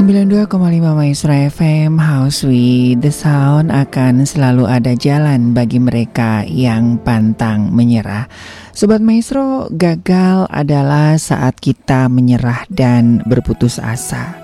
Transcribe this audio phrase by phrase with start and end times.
[0.00, 0.48] 92,5
[0.96, 8.24] Maestro FM House with the Sound akan selalu ada jalan bagi mereka yang pantang menyerah.
[8.72, 14.40] Sobat Maestro, gagal adalah saat kita menyerah dan berputus asa.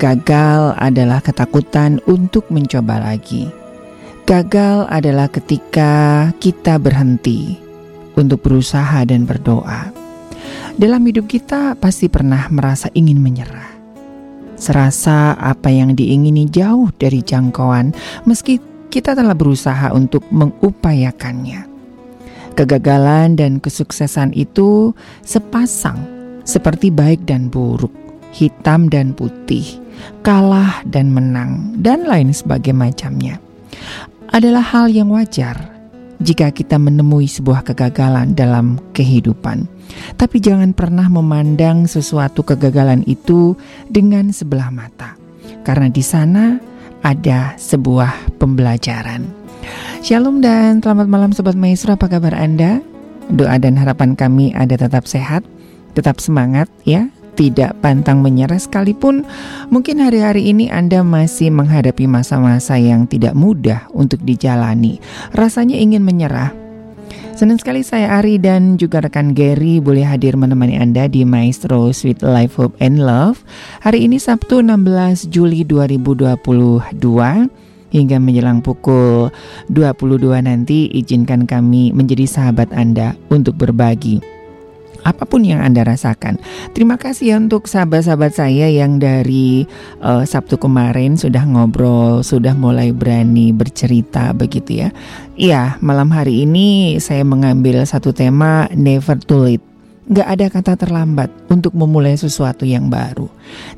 [0.00, 3.52] Gagal adalah ketakutan untuk mencoba lagi.
[4.24, 7.60] Gagal adalah ketika kita berhenti
[8.16, 9.92] untuk berusaha dan berdoa.
[10.80, 13.75] Dalam hidup kita pasti pernah merasa ingin menyerah
[14.56, 17.92] Serasa apa yang diingini jauh dari jangkauan
[18.24, 18.56] meski
[18.88, 21.68] kita telah berusaha untuk mengupayakannya.
[22.56, 26.00] Kegagalan dan kesuksesan itu sepasang
[26.48, 27.92] seperti baik dan buruk,
[28.32, 29.76] hitam dan putih,
[30.24, 33.36] kalah dan menang, dan lain sebagai macamnya.
[34.32, 35.76] Adalah hal yang wajar
[36.24, 39.68] jika kita menemui sebuah kegagalan dalam kehidupan.
[40.16, 43.54] Tapi jangan pernah memandang sesuatu kegagalan itu
[43.90, 45.14] dengan sebelah mata,
[45.62, 46.56] karena di sana
[47.04, 49.26] ada sebuah pembelajaran.
[50.00, 52.78] Shalom dan selamat malam Sobat Maestro, apa kabar Anda?
[53.26, 55.42] Doa dan harapan kami ada tetap sehat,
[55.98, 59.28] tetap semangat ya, tidak pantang menyerah sekalipun
[59.68, 64.98] mungkin hari-hari ini Anda masih menghadapi masa-masa yang tidak mudah untuk dijalani.
[65.36, 66.65] Rasanya ingin menyerah.
[67.36, 72.24] Senang sekali saya Ari dan juga rekan Gary boleh hadir menemani Anda di Maestro Sweet
[72.24, 73.44] Life Hope and Love.
[73.84, 76.96] Hari ini Sabtu 16 Juli 2022
[77.92, 79.28] hingga menjelang pukul
[79.68, 84.35] 22 nanti izinkan kami menjadi sahabat Anda untuk berbagi
[85.06, 86.42] apa pun yang Anda rasakan.
[86.74, 89.62] Terima kasih ya untuk sahabat-sahabat saya yang dari
[90.02, 94.88] uh, Sabtu kemarin sudah ngobrol, sudah mulai berani bercerita begitu ya.
[95.38, 99.64] Iya, malam hari ini saya mengambil satu tema never too late.
[100.10, 103.30] Gak ada kata terlambat untuk memulai sesuatu yang baru.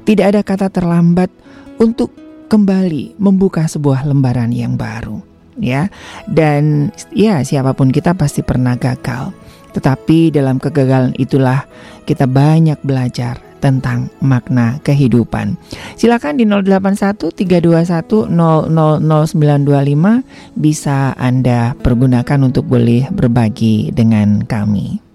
[0.04, 1.28] Tidak ada kata terlambat
[1.76, 2.12] untuk
[2.48, 5.20] kembali membuka sebuah lembaran yang baru
[5.60, 5.92] ya.
[6.24, 9.34] Dan ya siapa pun kita pasti pernah gagal.
[9.74, 11.66] Tetapi dalam kegagalan itulah
[12.08, 15.58] kita banyak belajar tentang makna kehidupan.
[15.98, 20.22] Silakan di 081 321 000925
[20.54, 25.07] bisa Anda pergunakan untuk boleh berbagi dengan kami.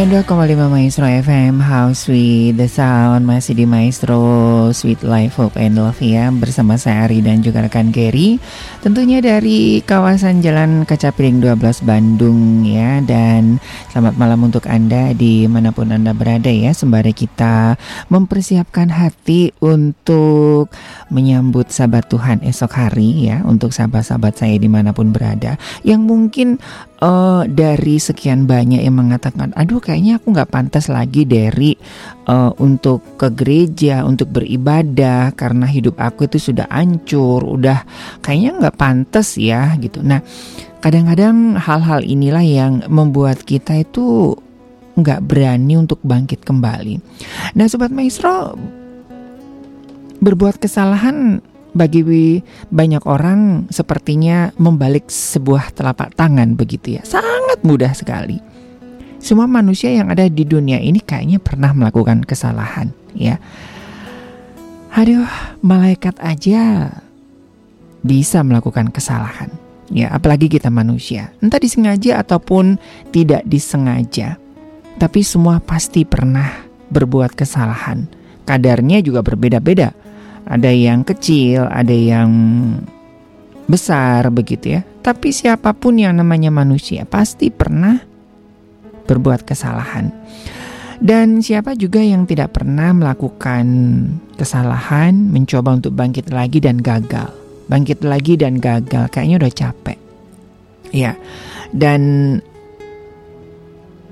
[0.00, 4.16] 92,5 Maestro FM House with the Sound Masih di Maestro
[4.72, 8.40] Sweet Life Hope and Love ya Bersama saya Ari dan juga rekan Gary.
[8.80, 13.60] Tentunya dari kawasan Jalan Kaca Piring 12 Bandung ya Dan
[13.92, 17.76] selamat malam untuk Anda di mana pun Anda berada ya Sembari kita
[18.08, 20.72] mempersiapkan hati untuk
[21.12, 25.60] menyambut sahabat Tuhan esok hari ya Untuk sahabat-sahabat saya di mana pun berada.
[25.84, 26.48] Yang mungkin
[27.00, 31.74] uh, dari sekian banyak yang mengatakan, aduh kayaknya aku nggak pantas lagi dari
[32.28, 37.82] uh, untuk ke gereja, untuk beribadah karena hidup aku itu sudah hancur, udah
[38.22, 40.04] kayaknya nggak pantas ya gitu.
[40.04, 40.20] Nah,
[40.84, 44.36] kadang-kadang hal-hal inilah yang membuat kita itu
[45.00, 47.00] nggak berani untuk bangkit kembali.
[47.56, 48.54] Nah, sobat maestro
[50.20, 52.02] berbuat kesalahan bagi
[52.70, 57.02] banyak orang sepertinya membalik sebuah telapak tangan begitu ya.
[57.06, 58.38] Sangat mudah sekali.
[59.20, 63.36] Semua manusia yang ada di dunia ini kayaknya pernah melakukan kesalahan ya.
[64.90, 65.28] Aduh,
[65.62, 66.90] malaikat aja
[68.02, 69.52] bisa melakukan kesalahan.
[69.90, 71.34] Ya, apalagi kita manusia.
[71.42, 72.78] Entah disengaja ataupun
[73.10, 74.38] tidak disengaja.
[74.98, 78.06] Tapi semua pasti pernah berbuat kesalahan.
[78.46, 79.94] Kadarnya juga berbeda-beda
[80.50, 82.30] ada yang kecil, ada yang
[83.70, 84.82] besar begitu ya.
[84.82, 88.02] Tapi siapa pun yang namanya manusia pasti pernah
[89.06, 90.10] berbuat kesalahan.
[91.00, 93.64] Dan siapa juga yang tidak pernah melakukan
[94.36, 97.32] kesalahan, mencoba untuk bangkit lagi dan gagal.
[97.72, 99.98] Bangkit lagi dan gagal, kayaknya udah capek.
[100.92, 101.16] Ya.
[101.72, 102.36] Dan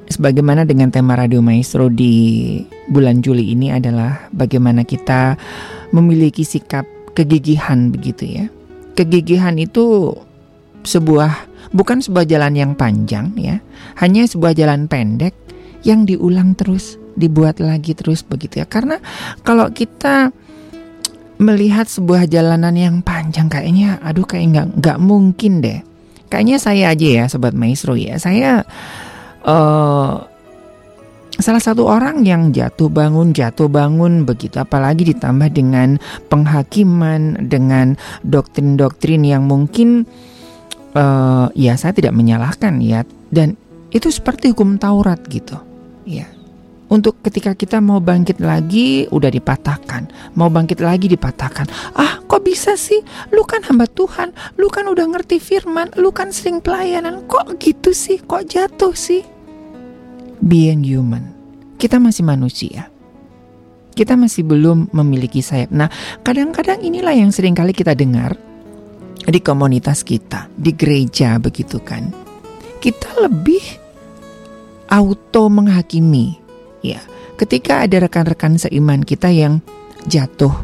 [0.09, 2.57] sebagaimana dengan tema Radio Maestro di
[2.88, 5.37] bulan Juli ini adalah bagaimana kita
[5.95, 6.85] memiliki sikap
[7.16, 8.47] kegigihan begitu ya.
[8.95, 10.14] Kegigihan itu
[10.83, 13.59] sebuah bukan sebuah jalan yang panjang ya,
[13.99, 15.35] hanya sebuah jalan pendek
[15.87, 18.66] yang diulang terus, dibuat lagi terus begitu ya.
[18.66, 18.99] Karena
[19.47, 20.30] kalau kita
[21.38, 25.80] melihat sebuah jalanan yang panjang kayaknya aduh kayak nggak nggak mungkin deh.
[26.28, 28.18] Kayaknya saya aja ya sobat maestro ya.
[28.21, 28.66] Saya
[29.47, 30.14] uh,
[31.38, 37.95] salah satu orang yang jatuh bangun jatuh bangun begitu apalagi ditambah dengan penghakiman dengan
[38.26, 40.04] doktrin-doktrin yang mungkin
[40.99, 43.07] uh, ya saya tidak menyalahkan ya.
[43.28, 43.54] Dan
[43.95, 45.57] itu seperti hukum Taurat gitu
[46.09, 46.26] ya.
[46.88, 50.33] Untuk ketika kita mau bangkit lagi udah dipatahkan.
[50.40, 51.68] Mau bangkit lagi dipatahkan.
[51.92, 53.04] Ah kok bisa sih?
[53.28, 54.33] Lu kan hamba Tuhan.
[54.57, 55.92] Lu kan udah ngerti firman.
[56.00, 57.28] Lu kan sering pelayanan.
[57.28, 58.25] Kok gitu sih?
[58.25, 59.38] Kok jatuh sih
[60.42, 61.35] being human.
[61.78, 62.90] Kita masih manusia.
[63.95, 65.75] Kita masih belum memiliki sayap.
[65.75, 65.90] Nah,
[66.23, 68.38] kadang-kadang inilah yang sering kali kita dengar
[69.26, 72.14] di komunitas kita, di gereja begitu kan.
[72.78, 73.62] Kita lebih
[74.88, 76.38] auto menghakimi.
[76.78, 77.02] Ya,
[77.35, 79.59] ketika ada rekan-rekan seiman kita yang
[80.07, 80.54] jatuh,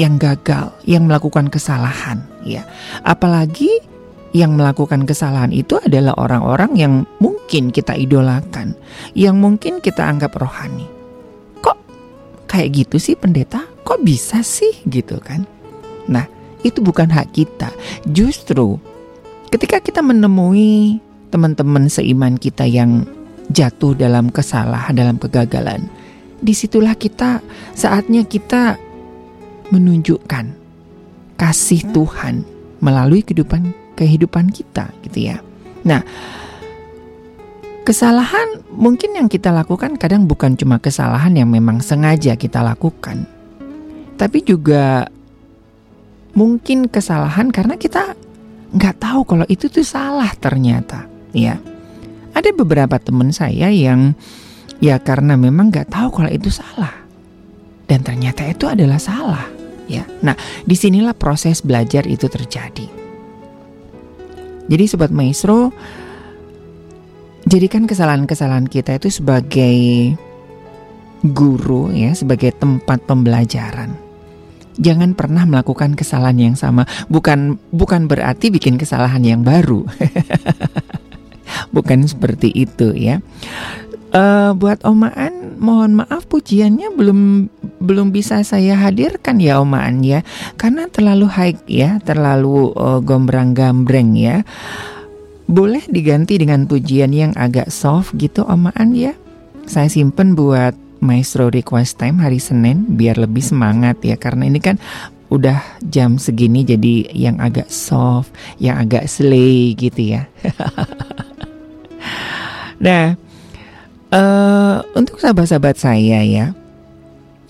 [0.00, 2.64] yang gagal, yang melakukan kesalahan, ya.
[3.04, 3.68] Apalagi
[4.36, 8.76] yang melakukan kesalahan itu adalah orang-orang yang mungkin kita idolakan,
[9.16, 10.84] yang mungkin kita anggap rohani.
[11.64, 11.78] Kok
[12.44, 13.64] kayak gitu sih pendeta?
[13.84, 15.48] Kok bisa sih gitu kan?
[16.12, 16.28] Nah,
[16.60, 17.72] itu bukan hak kita.
[18.04, 18.76] Justru
[19.48, 21.00] ketika kita menemui
[21.32, 23.08] teman-teman seiman kita yang
[23.48, 25.88] jatuh dalam kesalahan, dalam kegagalan,
[26.38, 27.40] di situlah kita
[27.72, 28.76] saatnya kita
[29.72, 30.52] menunjukkan
[31.40, 32.44] kasih Tuhan
[32.84, 35.42] melalui kehidupan kehidupan kita gitu ya.
[35.82, 36.06] Nah,
[37.82, 43.26] kesalahan mungkin yang kita lakukan kadang bukan cuma kesalahan yang memang sengaja kita lakukan.
[44.14, 45.10] Tapi juga
[46.36, 48.14] mungkin kesalahan karena kita
[48.68, 51.58] nggak tahu kalau itu tuh salah ternyata, ya.
[52.36, 54.14] Ada beberapa teman saya yang
[54.78, 56.94] ya karena memang nggak tahu kalau itu salah
[57.90, 59.48] dan ternyata itu adalah salah,
[59.88, 60.04] ya.
[60.20, 60.36] Nah,
[60.66, 62.97] di sinilah proses belajar itu terjadi.
[64.68, 65.72] Jadi sobat maestro
[67.48, 70.12] jadikan kesalahan-kesalahan kita itu sebagai
[71.24, 73.96] guru ya, sebagai tempat pembelajaran.
[74.78, 76.86] Jangan pernah melakukan kesalahan yang sama.
[77.10, 79.82] Bukan bukan berarti bikin kesalahan yang baru.
[81.74, 83.18] bukan seperti itu ya.
[84.08, 90.24] Uh, buat Omaan, mohon maaf pujiannya belum belum bisa saya hadirkan ya Omaan ya,
[90.56, 94.48] karena terlalu high ya, terlalu uh, gombrang-gambreng ya.
[95.44, 99.12] Boleh diganti dengan pujian yang agak soft gitu Omaan ya.
[99.68, 100.72] Saya simpen buat
[101.04, 104.80] Maestro Request Time hari Senin biar lebih semangat ya, karena ini kan
[105.28, 110.32] udah jam segini jadi yang agak soft, yang agak slay gitu ya.
[112.84, 113.27] nah
[114.12, 116.52] uh, untuk sahabat-sahabat saya ya,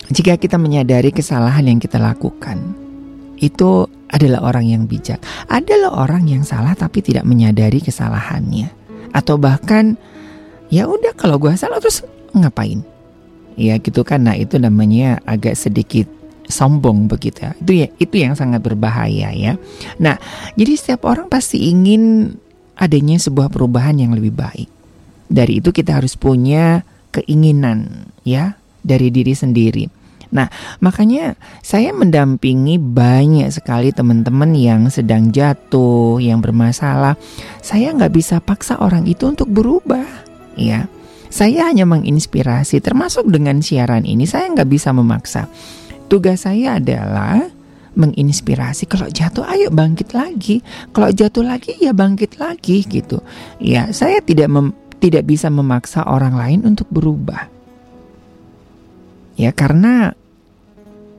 [0.09, 2.57] jika kita menyadari kesalahan yang kita lakukan,
[3.37, 5.21] itu adalah orang yang bijak.
[5.47, 8.73] Adalah orang yang salah tapi tidak menyadari kesalahannya,
[9.13, 9.95] atau bahkan
[10.73, 12.01] ya udah kalau gue salah terus
[12.33, 12.81] ngapain?
[13.59, 16.07] Ya gitu kan, nah itu namanya agak sedikit
[16.47, 17.51] sombong begitu ya.
[17.59, 19.59] Itu ya itu yang sangat berbahaya ya.
[19.99, 20.15] Nah,
[20.55, 22.33] jadi setiap orang pasti ingin
[22.79, 24.78] adanya sebuah perubahan yang lebih baik.
[25.29, 26.81] Dari itu kita harus punya
[27.13, 29.85] keinginan ya dari diri sendiri.
[30.29, 30.45] Nah,
[30.77, 31.33] makanya
[31.65, 37.17] saya mendampingi banyak sekali teman-teman yang sedang jatuh, yang bermasalah.
[37.65, 40.05] Saya nggak bisa paksa orang itu untuk berubah,
[40.53, 40.85] ya.
[41.29, 44.25] Saya hanya menginspirasi, termasuk dengan siaran ini.
[44.25, 45.49] Saya nggak bisa memaksa.
[46.09, 47.49] Tugas saya adalah
[47.97, 50.61] menginspirasi kalau jatuh ayo bangkit lagi
[50.93, 53.19] kalau jatuh lagi ya bangkit lagi gitu
[53.57, 57.47] ya saya tidak mem, tidak bisa memaksa orang lain untuk berubah.
[59.39, 60.11] Ya karena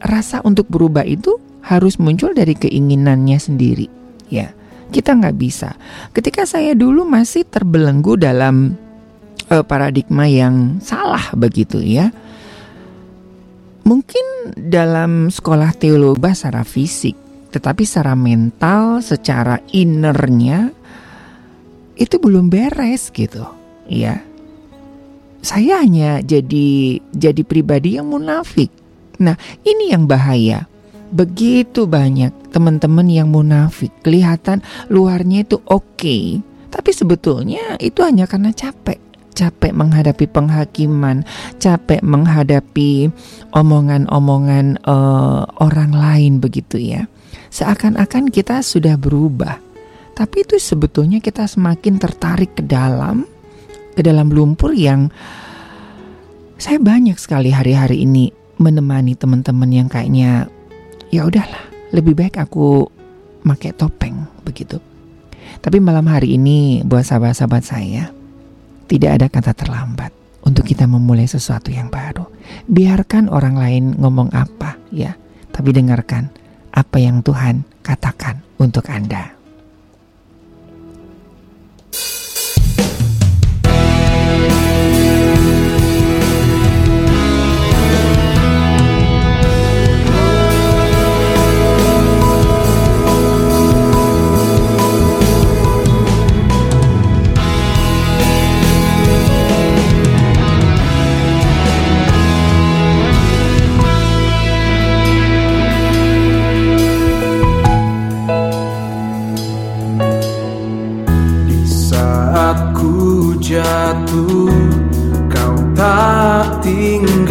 [0.00, 3.88] rasa untuk berubah itu harus muncul dari keinginannya sendiri.
[4.28, 4.52] Ya
[4.92, 5.76] kita nggak bisa.
[6.12, 8.76] Ketika saya dulu masih terbelenggu dalam
[9.50, 12.14] uh, paradigma yang salah begitu ya.
[13.80, 17.16] Mungkin dalam sekolah teologi secara fisik,
[17.50, 20.70] tetapi secara mental, secara innernya
[21.98, 23.42] itu belum beres gitu,
[23.90, 24.22] ya.
[25.40, 28.70] Saya hanya jadi jadi pribadi yang munafik.
[29.20, 30.70] Nah, ini yang bahaya.
[31.10, 36.38] Begitu banyak teman-teman yang munafik, kelihatan luarnya itu oke, okay,
[36.70, 41.24] tapi sebetulnya itu hanya karena capek capek menghadapi penghakiman,
[41.56, 43.08] capek menghadapi
[43.56, 47.08] omongan-omongan uh, orang lain begitu ya.
[47.48, 49.58] Seakan-akan kita sudah berubah.
[50.12, 53.24] Tapi itu sebetulnya kita semakin tertarik ke dalam
[54.00, 55.12] ke dalam lumpur yang
[56.56, 60.48] saya banyak sekali hari-hari ini menemani teman-teman yang kayaknya
[61.12, 62.88] ya udahlah, lebih baik aku
[63.44, 64.80] pakai topeng begitu.
[65.60, 68.08] Tapi malam hari ini buat sahabat-sahabat saya,
[68.88, 70.16] tidak ada kata terlambat
[70.48, 72.24] untuk kita memulai sesuatu yang baru.
[72.72, 75.12] Biarkan orang lain ngomong apa ya,
[75.52, 76.32] tapi dengarkan
[76.72, 79.39] apa yang Tuhan katakan untuk Anda.
[84.30, 84.69] Thank you.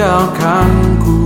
[0.10, 1.22] meninggalkanku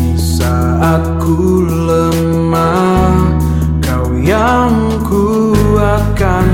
[0.00, 3.36] Di saat ku lemah
[3.84, 4.72] Kau yang
[5.04, 6.48] kuatkan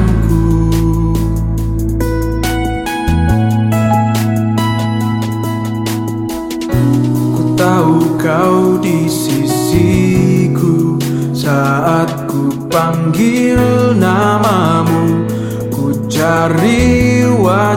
[7.38, 10.98] Ku tahu kau di sisiku
[11.31, 13.71] Saat ku panggil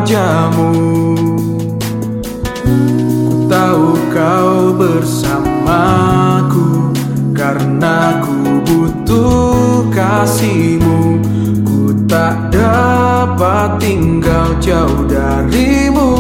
[0.06, 0.70] wajahmu.
[3.26, 6.94] Ku tahu kau bersamaku
[7.34, 11.18] Karena ku butuh kasihmu.
[11.66, 16.15] Ku tak dapat tinggal jauh darimu.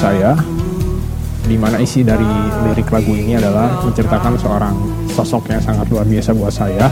[0.00, 0.32] saya
[1.44, 2.24] di mana isi dari
[2.64, 4.72] lirik lagu ini adalah menceritakan seorang
[5.12, 6.88] sosok yang sangat luar biasa buat saya.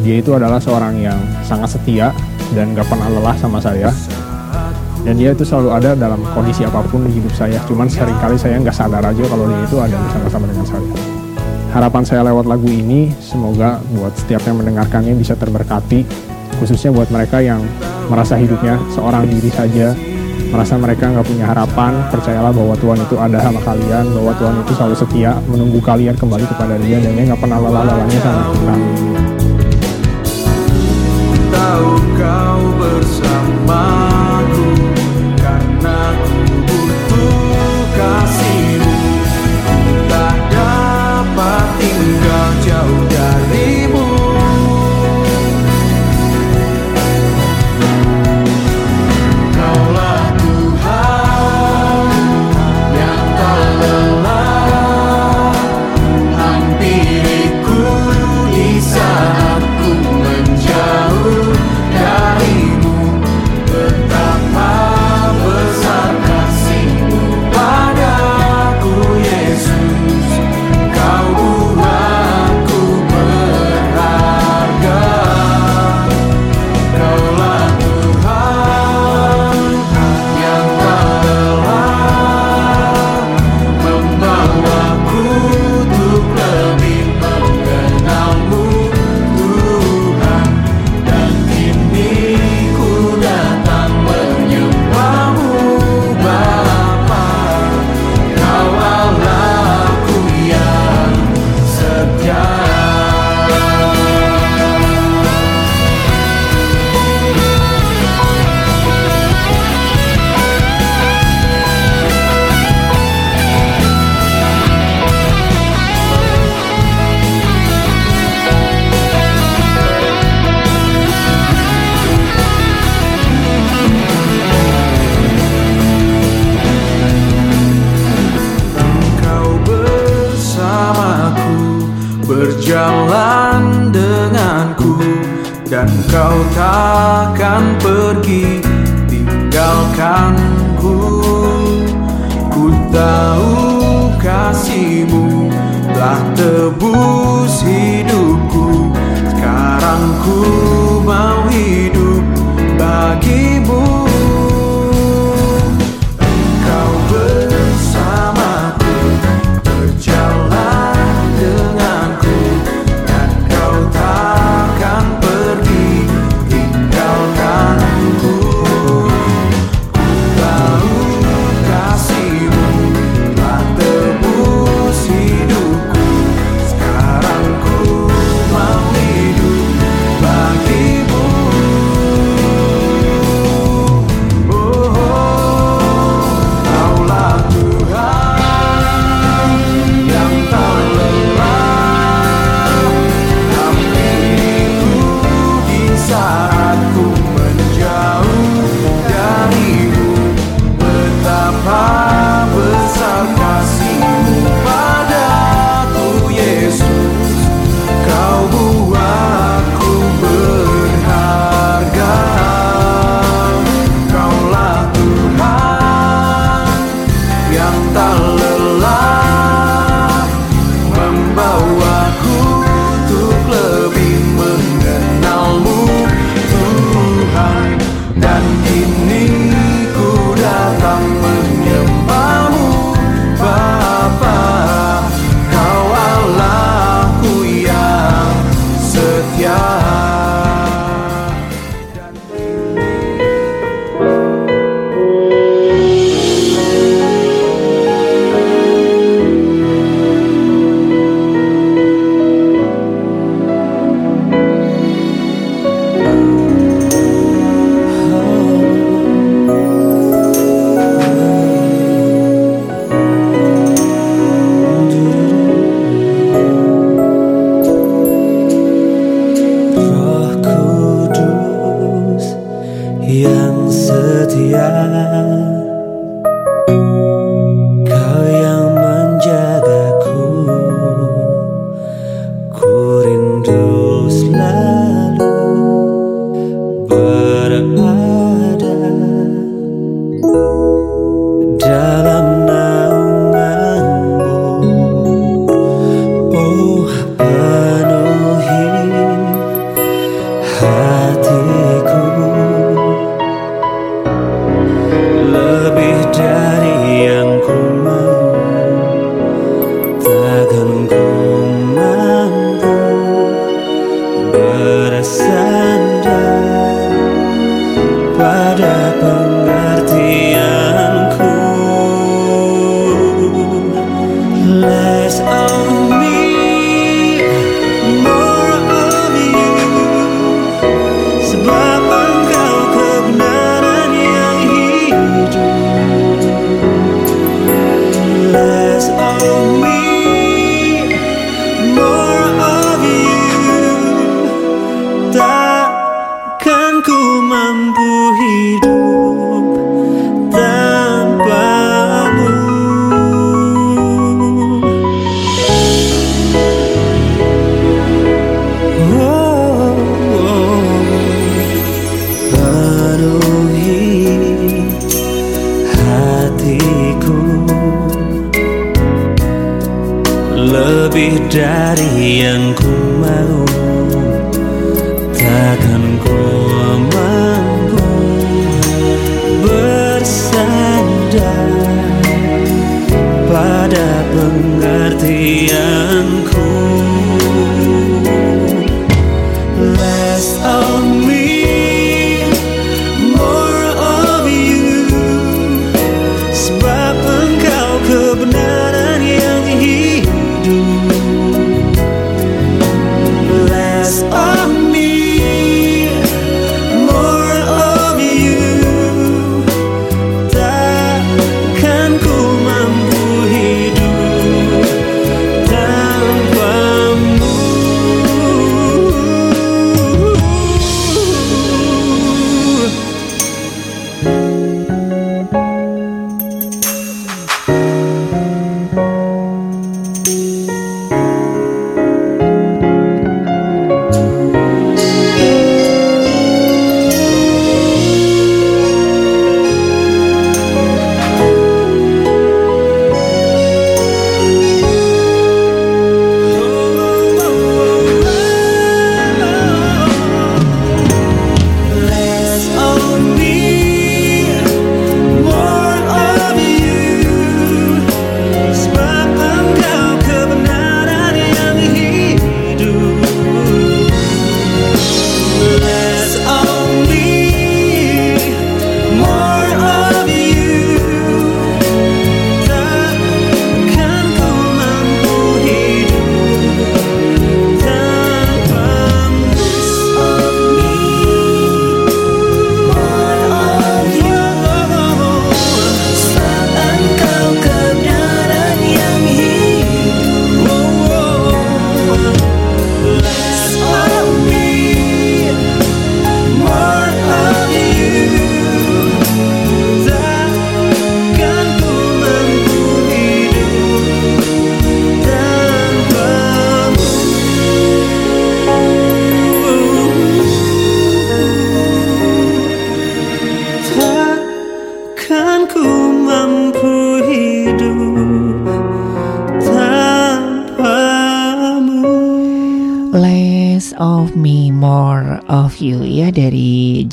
[0.00, 2.14] Dia itu adalah seorang yang sangat setia
[2.56, 3.92] dan gak pernah lelah sama saya.
[5.04, 7.60] Dan dia itu selalu ada dalam kondisi apa pun di hidup saya.
[7.68, 10.90] Cuman sering kali saya nggak sadar aja kalau dia itu ada bersama-sama dengan saya.
[11.70, 16.02] Harapan saya lewat lagu ini, semoga buat setiap yang mendengarkannya bisa terberkati,
[16.58, 17.62] khususnya buat mereka yang
[18.10, 19.94] merasa hidupnya seorang diri saja,
[20.50, 24.72] merasa mereka nggak punya harapan, percayalah bahwa Tuhan itu ada sama kalian, bahwa Tuhan itu
[24.76, 28.74] selalu setia menunggu kalian kembali kepada Dia dan Dia nggak pernah lelah-lelahnya sama kita.
[31.50, 34.05] Tahu kau bersamaku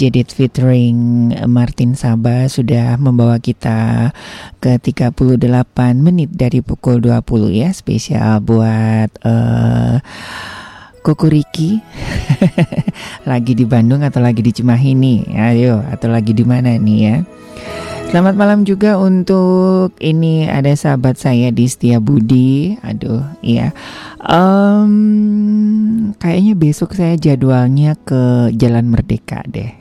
[0.04, 4.12] Jedit featuring Martin Sabah sudah membawa kita
[4.60, 5.16] ke 38
[5.96, 7.24] menit dari pukul 20
[7.56, 10.04] ya spesial buat eh
[11.08, 11.80] Koko Riki
[13.32, 17.16] lagi di Bandung atau lagi di Cimahi nih ayo atau lagi di mana nih ya
[18.14, 22.78] Selamat malam juga untuk ini ada sahabat saya di Setia Budi.
[22.86, 23.74] Aduh, iya.
[24.24, 29.76] Em, kayaknya besok saya jadwalnya ke Jalan Merdeka deh.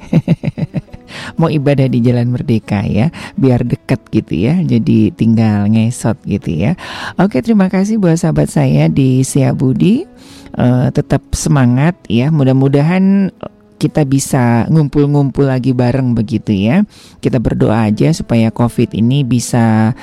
[1.39, 4.59] Mau ibadah di Jalan Merdeka ya, biar deket gitu ya.
[4.67, 6.75] Jadi tinggal ngesot gitu ya.
[7.23, 10.03] Oke, terima kasih buat sahabat saya di Setia Budi.
[10.53, 12.29] Eh, tetap semangat ya.
[12.35, 13.31] Mudah-mudahan
[13.79, 16.83] kita bisa ngumpul-ngumpul lagi bareng begitu ya.
[17.23, 19.95] Kita berdoa aja supaya COVID ini bisa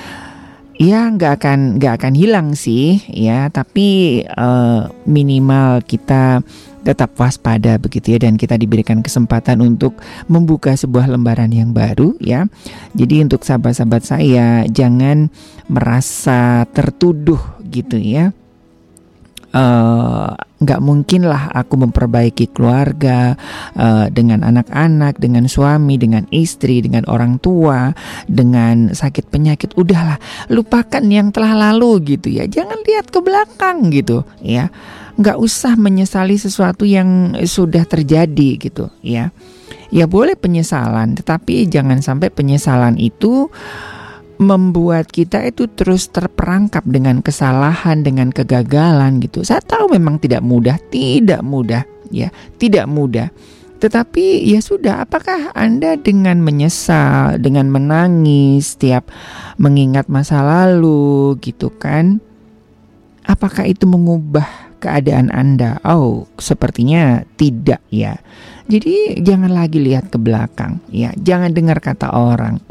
[0.80, 6.40] ya nggak akan nggak akan hilang sih ya, tapi eh, minimal kita
[6.80, 10.00] tetap waspada begitu ya dan kita diberikan kesempatan untuk
[10.32, 12.48] membuka sebuah lembaran yang baru ya.
[12.96, 15.28] Jadi untuk sahabat-sahabat saya jangan
[15.68, 18.32] merasa tertuduh gitu ya
[19.50, 23.34] eh, nggak mungkin lah aku memperbaiki keluarga
[23.74, 27.90] eh, dengan anak-anak, dengan suami, dengan istri, dengan orang tua,
[28.28, 29.74] dengan sakit penyakit.
[29.74, 30.20] Udahlah,
[30.52, 32.44] lupakan yang telah lalu gitu ya.
[32.46, 34.68] Jangan lihat ke belakang gitu ya.
[35.20, 39.32] Nggak usah menyesali sesuatu yang sudah terjadi gitu ya.
[39.90, 43.50] Ya boleh penyesalan, tetapi jangan sampai penyesalan itu
[44.40, 49.44] membuat kita itu terus terperangkap dengan kesalahan, dengan kegagalan gitu.
[49.44, 53.28] Saya tahu memang tidak mudah, tidak mudah, ya, tidak mudah.
[53.80, 59.12] Tetapi ya sudah, apakah Anda dengan menyesal, dengan menangis setiap
[59.60, 62.24] mengingat masa lalu gitu kan?
[63.28, 65.84] Apakah itu mengubah keadaan Anda?
[65.84, 68.16] Oh, sepertinya tidak ya.
[68.72, 71.12] Jadi jangan lagi lihat ke belakang ya.
[71.16, 72.69] Jangan dengar kata orang.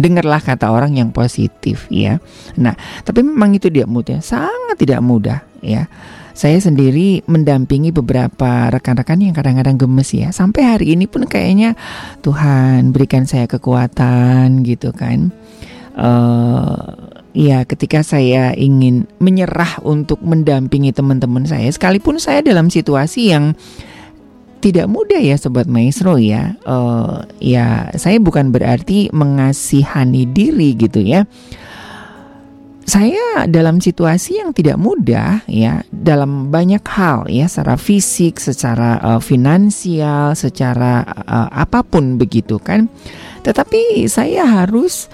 [0.00, 2.16] Dengarlah kata orang yang positif ya.
[2.56, 2.72] Nah,
[3.04, 5.86] tapi memang itu tidak mudah, sangat tidak mudah ya.
[6.32, 10.32] Saya sendiri mendampingi beberapa rekan-rekan yang kadang-kadang gemes ya.
[10.32, 11.76] Sampai hari ini pun kayaknya
[12.24, 15.28] Tuhan berikan saya kekuatan gitu kan.
[16.00, 23.54] Uh, Ya, ketika saya ingin menyerah untuk mendampingi teman-teman saya, sekalipun saya dalam situasi yang
[24.60, 26.54] tidak mudah ya sobat maestro ya.
[26.68, 31.24] Uh, ya, saya bukan berarti mengasihani diri gitu ya.
[32.84, 39.20] Saya dalam situasi yang tidak mudah ya, dalam banyak hal ya, secara fisik, secara uh,
[39.22, 42.90] finansial, secara uh, apa pun begitu kan.
[43.46, 45.06] Tetapi saya harus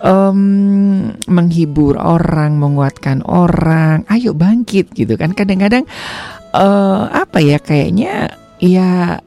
[0.00, 5.34] um, menghibur orang, menguatkan orang, ayo bangkit gitu kan.
[5.34, 5.82] Kadang-kadang
[6.54, 9.22] uh, apa ya kayaknya ya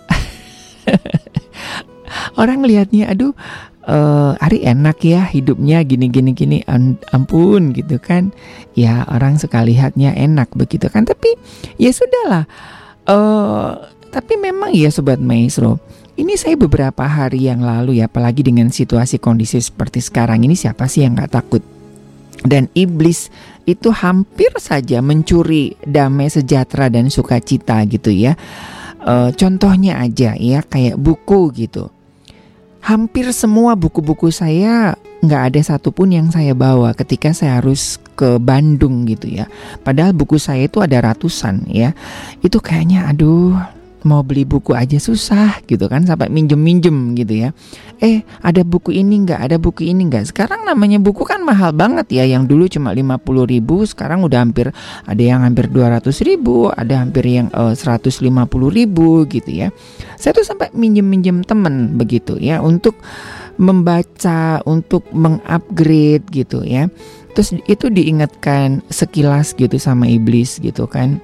[2.41, 3.33] orang lihatnya aduh
[3.87, 6.57] uh, Ari enak ya hidupnya gini gini gini.
[7.15, 8.35] Ampun gitu kan.
[8.77, 11.07] Ya orang suka lihatnya enak begitu kan.
[11.07, 11.33] Tapi
[11.81, 12.45] ya sudahlah.
[13.09, 15.81] Uh, tapi memang ya sobat maestro
[16.19, 20.83] ini saya beberapa hari yang lalu ya, apalagi dengan situasi kondisi seperti sekarang ini siapa
[20.91, 21.63] sih yang nggak takut?
[22.43, 23.31] Dan iblis
[23.63, 28.35] itu hampir saja mencuri damai sejahtera dan sukacita gitu ya.
[28.99, 31.89] E, contohnya aja ya kayak buku gitu.
[32.79, 39.03] Hampir semua buku-buku saya nggak ada satupun yang saya bawa ketika saya harus ke Bandung
[39.03, 39.51] gitu ya.
[39.83, 41.91] Padahal buku saya itu ada ratusan ya.
[42.39, 43.59] Itu kayaknya aduh
[44.07, 47.49] mau beli buku aja susah gitu kan sampai minjem-minjem gitu ya.
[47.99, 49.43] Eh, ada buku ini enggak?
[49.43, 50.31] Ada buku ini enggak?
[50.31, 52.23] Sekarang namanya buku kan mahal banget ya.
[52.23, 54.71] Yang dulu cuma 50 ribu, sekarang udah hampir
[55.03, 58.23] ada yang hampir 200 ribu, ada hampir yang uh, 150
[58.71, 59.67] ribu gitu ya.
[60.15, 62.95] Saya tuh sampai minjem-minjem temen begitu ya untuk
[63.59, 66.87] membaca, untuk mengupgrade gitu ya.
[67.35, 71.19] Terus itu diingatkan sekilas gitu sama iblis gitu kan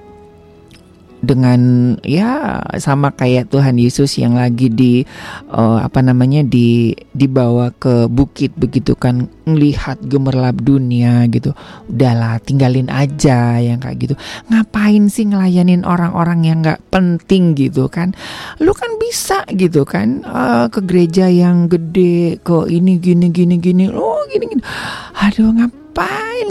[1.24, 5.02] dengan ya sama kayak Tuhan Yesus yang lagi di
[5.48, 11.56] uh, apa namanya di dibawa ke bukit begitu kan melihat gemerlap dunia gitu.
[11.88, 14.14] Udahlah tinggalin aja yang kayak gitu.
[14.52, 18.12] Ngapain sih ngelayanin orang-orang yang nggak penting gitu kan?
[18.60, 23.84] Lu kan bisa gitu kan uh, ke gereja yang gede ke ini gini gini gini
[23.88, 24.62] oh gini gini.
[25.16, 25.85] Aduh ngapain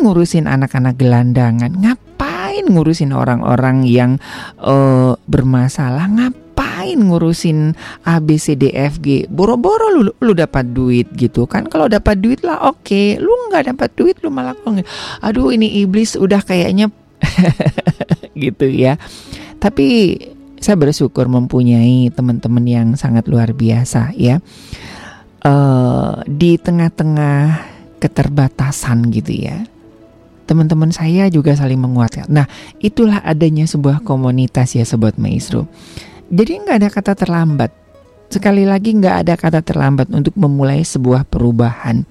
[0.02, 1.72] ngurusin anak-anak gelandangan?
[1.76, 2.16] Ngapain
[2.56, 4.16] ngapain ngurusin orang-orang yang
[4.64, 6.08] uh, bermasalah?
[6.08, 7.76] Ngapain ngurusin
[8.08, 9.28] A B C D F G?
[9.28, 11.68] Boro-boro lu lu dapat duit gitu kan?
[11.68, 12.88] Kalau dapat duit lah oke.
[12.88, 13.20] Okay.
[13.20, 14.80] lu nggak dapat duit lu malah kong
[15.20, 16.88] aduh ini iblis udah kayaknya
[18.44, 18.96] gitu ya.
[19.60, 20.16] Tapi
[20.64, 24.40] saya bersyukur mempunyai teman-teman yang sangat luar biasa ya.
[25.46, 27.75] Uh, di tengah-tengah
[28.06, 29.66] keterbatasan gitu ya
[30.46, 32.30] teman-teman saya juga saling menguatkan.
[32.30, 32.46] Nah,
[32.78, 35.66] itulah adanya sebuah komunitas ya sobat maestro.
[36.30, 37.72] Jadi nggak ada kata terlambat.
[38.30, 42.06] Sekali lagi nggak ada kata terlambat untuk memulai sebuah perubahan.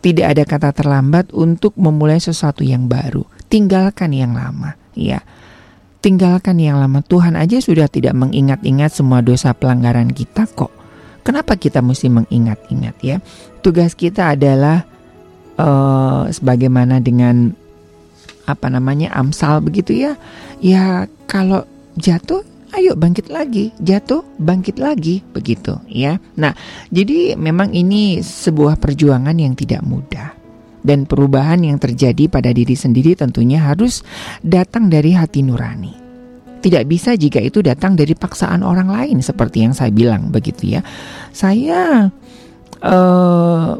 [0.00, 3.24] Tidak ada kata terlambat untuk memulai sesuatu yang baru.
[3.48, 5.20] Tinggalkan yang lama, ya.
[5.98, 7.02] Tinggalkan yang lama.
[7.02, 10.70] Tuhan aja sudah tidak mengingat-ingat semua dosa pelanggaran kita kok.
[11.26, 13.16] Kenapa kita mesti mengingat-ingat ya?
[13.60, 14.88] Tugas kita adalah
[15.58, 17.52] uh, sebagaimana dengan
[18.48, 20.16] apa namanya Amsal begitu ya.
[20.64, 21.68] Ya kalau
[22.00, 26.16] jatuh ayo bangkit lagi, jatuh bangkit lagi begitu ya.
[26.40, 26.56] Nah,
[26.88, 30.38] jadi memang ini sebuah perjuangan yang tidak mudah.
[30.78, 34.00] Dan perubahan yang terjadi pada diri sendiri tentunya harus
[34.40, 35.92] datang dari hati nurani.
[36.58, 40.80] Tidak bisa jika itu datang dari paksaan orang lain seperti yang saya bilang begitu ya.
[41.34, 42.08] Saya
[42.82, 43.74] uh,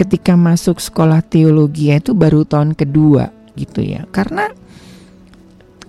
[0.00, 4.08] ketika masuk sekolah teologi itu baru tahun kedua gitu ya.
[4.08, 4.48] Karena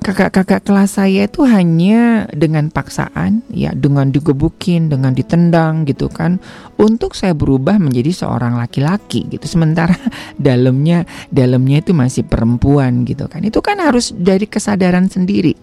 [0.03, 6.41] kakak-kakak kelas saya itu hanya dengan paksaan ya dengan digebukin dengan ditendang gitu kan
[6.81, 9.47] untuk saya berubah menjadi seorang laki-laki gitu.
[9.47, 9.95] Sementara
[10.35, 13.47] dalamnya dalamnya itu masih perempuan gitu kan.
[13.47, 15.55] Itu kan harus dari kesadaran sendiri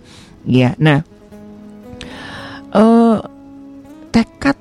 [0.48, 0.72] ya.
[0.80, 1.04] Nah
[2.72, 3.20] uh,
[4.08, 4.56] tekad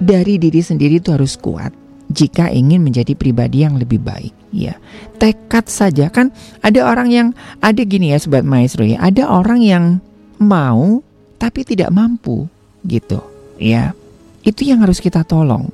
[0.00, 4.74] dari diri sendiri itu harus kuat jika ingin menjadi pribadi yang lebih baik ya.
[5.22, 6.10] Tekad saja.
[6.10, 7.28] Kan ada orang yang
[7.62, 9.84] ada gini ya sobat maestro ya ada orang yang
[10.42, 11.00] mau
[11.38, 12.50] tapi tidak mampu
[12.82, 13.22] gitu
[13.56, 13.94] ya.
[14.42, 15.70] Itu yang harus kita tolong.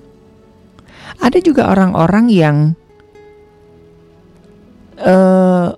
[1.25, 2.57] Ada juga orang-orang yang
[5.01, 5.69] eh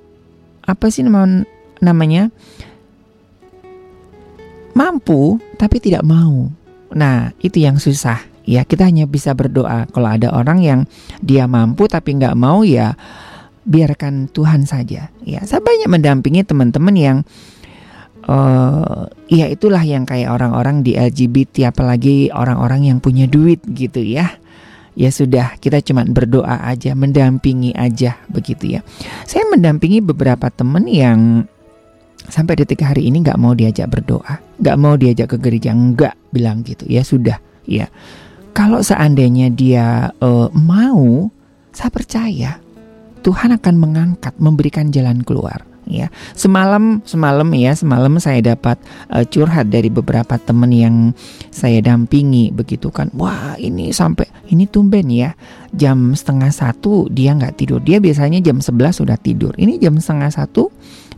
[0.68, 1.46] apa sih nama-
[1.78, 2.34] namanya?
[4.74, 6.50] Mampu tapi tidak mau.
[6.94, 9.84] Nah itu yang susah ya kita hanya bisa berdoa.
[9.92, 10.80] Kalau ada orang yang
[11.20, 12.96] dia mampu tapi nggak mau ya
[13.68, 15.12] biarkan Tuhan saja.
[15.20, 17.18] Ya saya banyak mendampingi teman-teman yang
[18.24, 24.40] eh ya itulah yang kayak orang-orang di LGBT apalagi orang-orang yang punya duit gitu ya.
[24.98, 28.80] Ya sudah kita cuma berdoa aja mendampingi aja begitu ya.
[29.28, 31.46] Saya mendampingi beberapa teman yang
[32.26, 36.66] sampai detik hari ini nggak mau diajak berdoa nggak mau diajak ke gereja nggak bilang
[36.66, 36.84] gitu.
[36.90, 37.86] Ya sudah ya
[38.58, 41.30] kalau seandainya dia eh, mau,
[41.70, 42.58] saya percaya
[43.22, 45.62] Tuhan akan mengangkat, memberikan jalan keluar.
[45.88, 48.76] Ya, semalam semalam ya semalam saya dapat
[49.08, 51.14] eh, curhat dari beberapa teman yang
[51.54, 53.14] saya dampingi begitu kan.
[53.14, 55.32] Wah ini sampai ini tumben ya
[55.70, 57.80] jam setengah satu dia nggak tidur.
[57.80, 59.54] Dia biasanya jam 11 sudah tidur.
[59.54, 60.68] Ini jam setengah satu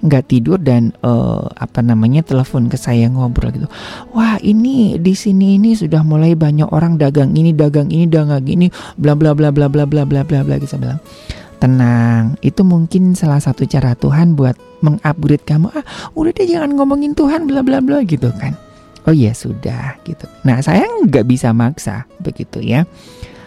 [0.00, 3.68] nggak tidur dan eh, apa namanya telepon ke saya ngobrol gitu.
[4.16, 8.72] Wah ini di sini ini sudah mulai banyak orang dagang ini dagang ini dagang ini
[8.96, 11.00] bla bla bla bla bla bla bla bla bla gitu saya bilang.
[11.60, 15.68] Tenang, itu mungkin salah satu cara Tuhan buat mengupgrade kamu.
[15.76, 15.84] Ah,
[16.16, 18.56] udah deh jangan ngomongin Tuhan bla bla bla gitu kan.
[19.04, 20.24] Oh ya sudah gitu.
[20.44, 22.88] Nah saya nggak bisa maksa begitu ya.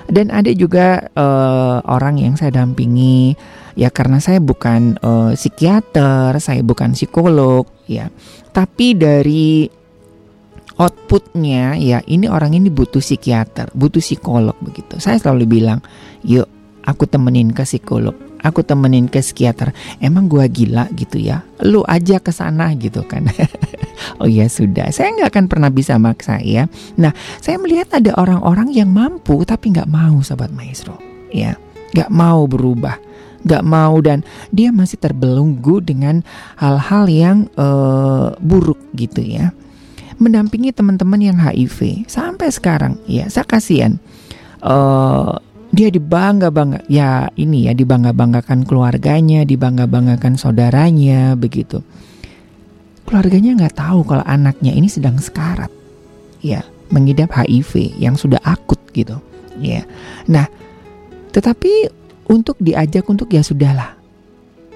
[0.09, 3.33] Dan ada juga eh, orang yang saya dampingi
[3.73, 8.09] ya karena saya bukan eh, psikiater, saya bukan psikolog ya.
[8.53, 9.65] Tapi dari
[10.73, 14.97] outputnya ya ini orang ini butuh psikiater, butuh psikolog begitu.
[14.97, 15.79] Saya selalu bilang,
[16.25, 16.49] yuk
[16.83, 19.71] aku temenin ke psikolog, aku temenin ke psikiater.
[20.03, 21.41] Emang gua gila gitu ya?
[21.63, 23.25] Lu aja ke sana gitu kan?
[24.21, 26.67] oh ya sudah, saya nggak akan pernah bisa maksa ya.
[26.99, 30.99] Nah, saya melihat ada orang-orang yang mampu tapi nggak mau, sobat maestro,
[31.31, 31.55] ya,
[31.95, 32.99] nggak mau berubah
[33.43, 34.23] nggak mau dan
[34.55, 36.23] dia masih terbelenggu dengan
[36.55, 39.51] hal-hal yang eh, buruk gitu ya
[40.15, 43.99] mendampingi teman-teman yang HIV sampai sekarang ya saya kasihan
[44.63, 45.33] eh
[45.73, 51.81] dia dibangga bangga ya ini ya dibangga banggakan keluarganya dibangga banggakan saudaranya begitu.
[53.09, 55.73] Keluarganya nggak tahu kalau anaknya ini sedang sekarat
[56.45, 56.61] ya
[56.93, 59.17] mengidap HIV yang sudah akut gitu
[59.57, 59.81] ya.
[60.29, 60.45] Nah
[61.33, 61.89] tetapi
[62.29, 63.97] untuk diajak untuk ya sudahlah.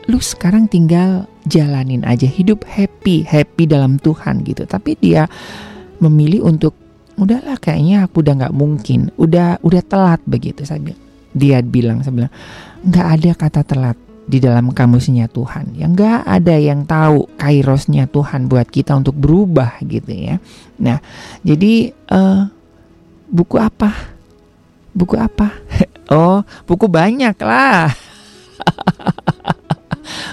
[0.10, 4.66] Lu sekarang tinggal jalanin aja hidup happy happy dalam Tuhan gitu.
[4.66, 5.30] Tapi dia
[6.02, 6.74] memilih untuk
[7.18, 10.94] udahlah kayaknya aku udah nggak mungkin udah udah telat begitu saya
[11.34, 12.34] dia bilang saya bilang
[12.86, 13.98] nggak ada kata telat
[14.28, 15.80] di dalam kamusnya Tuhan.
[15.80, 20.36] Yang nggak ada yang tahu kairosnya Tuhan buat kita untuk berubah gitu ya.
[20.84, 21.00] Nah
[21.42, 22.42] jadi eh,
[23.32, 23.90] buku apa?
[24.94, 25.56] Buku apa?
[26.08, 27.92] Oh buku banyak lah.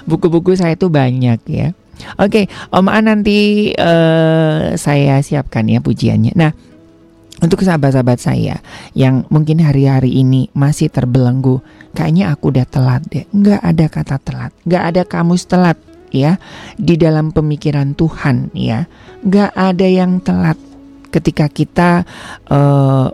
[0.09, 1.75] Buku-buku saya itu banyak ya.
[2.15, 6.31] Oke, Om An nanti eh, saya siapkan ya pujiannya.
[6.39, 6.55] Nah,
[7.45, 8.65] untuk sahabat-sahabat saya
[8.97, 11.61] yang mungkin hari-hari ini masih terbelenggu,
[11.93, 13.29] kayaknya aku udah telat deh.
[13.29, 15.77] Nggak ada kata telat, nggak ada kamus telat
[16.09, 16.41] ya
[16.81, 18.89] di dalam pemikiran Tuhan ya.
[19.21, 20.57] Nggak ada yang telat
[21.13, 22.09] ketika kita
[22.49, 23.09] eh,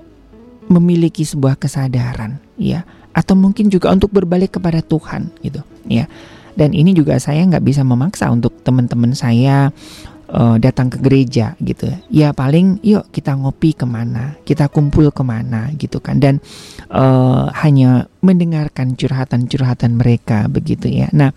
[0.71, 5.61] memiliki sebuah kesadaran ya, atau mungkin juga untuk berbalik kepada Tuhan gitu
[5.91, 6.07] ya.
[6.55, 9.71] Dan ini juga saya nggak bisa memaksa untuk teman-teman saya
[10.31, 11.91] eh, datang ke gereja gitu.
[12.09, 16.23] Ya paling yuk kita ngopi ke mana, kita kumpul ke mana gitu kan.
[16.23, 16.39] Dan
[16.91, 21.11] eh, hanya mendengarkan curhatan-curhatan mereka begitu ya.
[21.13, 21.35] Nah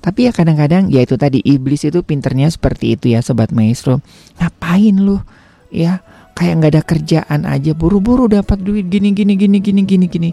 [0.00, 4.00] tapi ya kadang-kadang ya itu tadi iblis itu pinternya seperti itu ya sobat maestro.
[4.40, 5.20] Ngapain lu
[5.68, 6.00] ya
[6.40, 10.30] kayak nggak ada kerjaan aja buru-buru dapat duit gini gini gini gini gini gini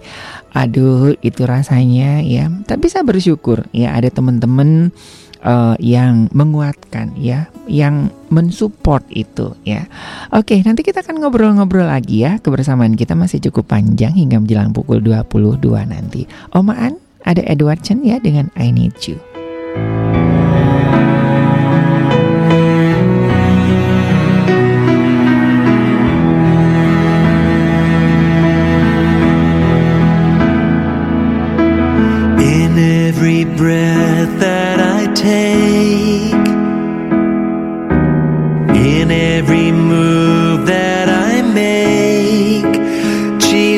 [0.55, 4.95] aduh itu rasanya ya tapi saya bersyukur ya ada teman-teman
[5.47, 9.87] eh, yang menguatkan ya yang mensupport itu ya.
[10.35, 12.43] Oke nanti kita akan ngobrol-ngobrol lagi ya.
[12.43, 16.27] Kebersamaan kita masih cukup panjang hingga menjelang pukul 22 nanti.
[16.51, 19.17] Omaan ada Edward Chen ya dengan I Need You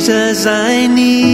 [0.09, 1.28] Bitte sei nie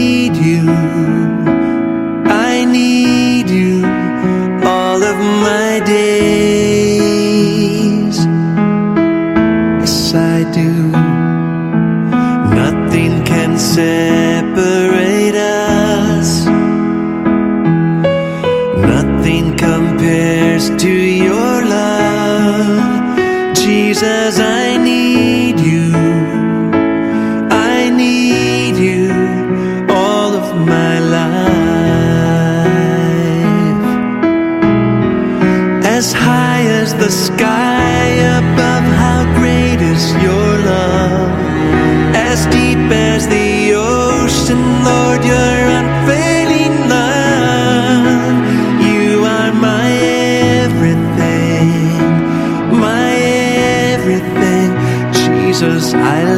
[55.98, 56.35] I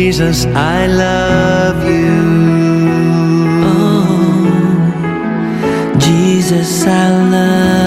[0.00, 2.20] Jesus, I love you.
[3.64, 4.46] Oh,
[5.98, 7.77] Jesus, I love you.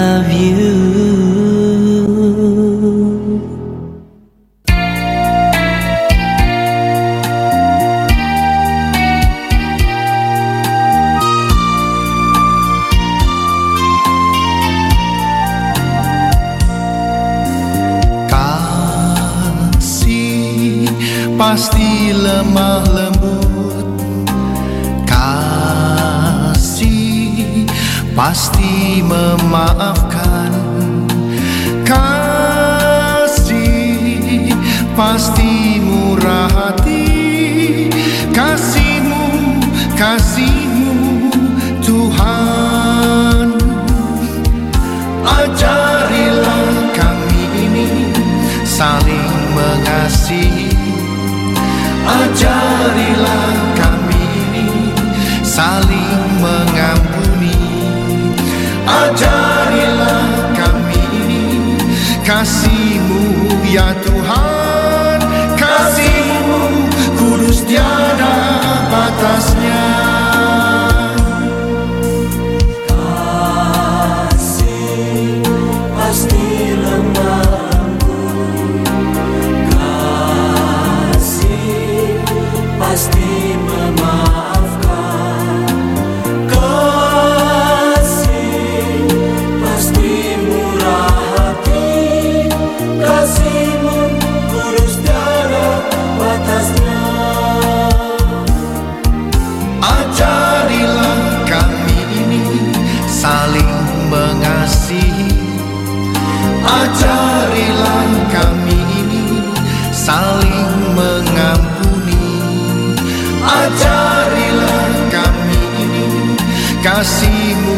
[117.02, 117.74] Kasihmu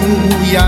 [0.52, 0.66] ya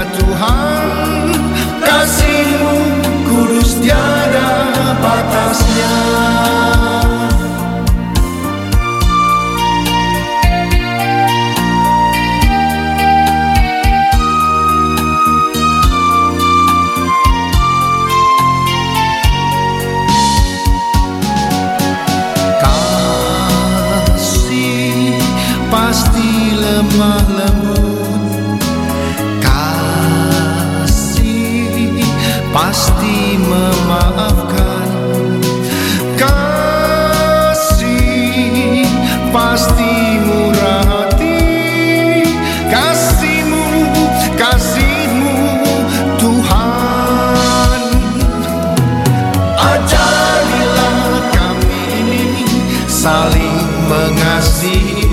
[53.07, 55.07] saling mengasihi.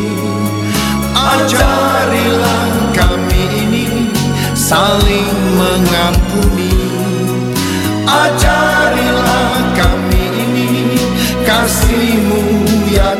[1.14, 4.10] Ajarilah kami ini
[4.58, 6.74] saling mengampuni.
[8.10, 10.98] Ajarilah kami ini
[11.46, 12.42] kasihmu
[12.90, 13.14] ya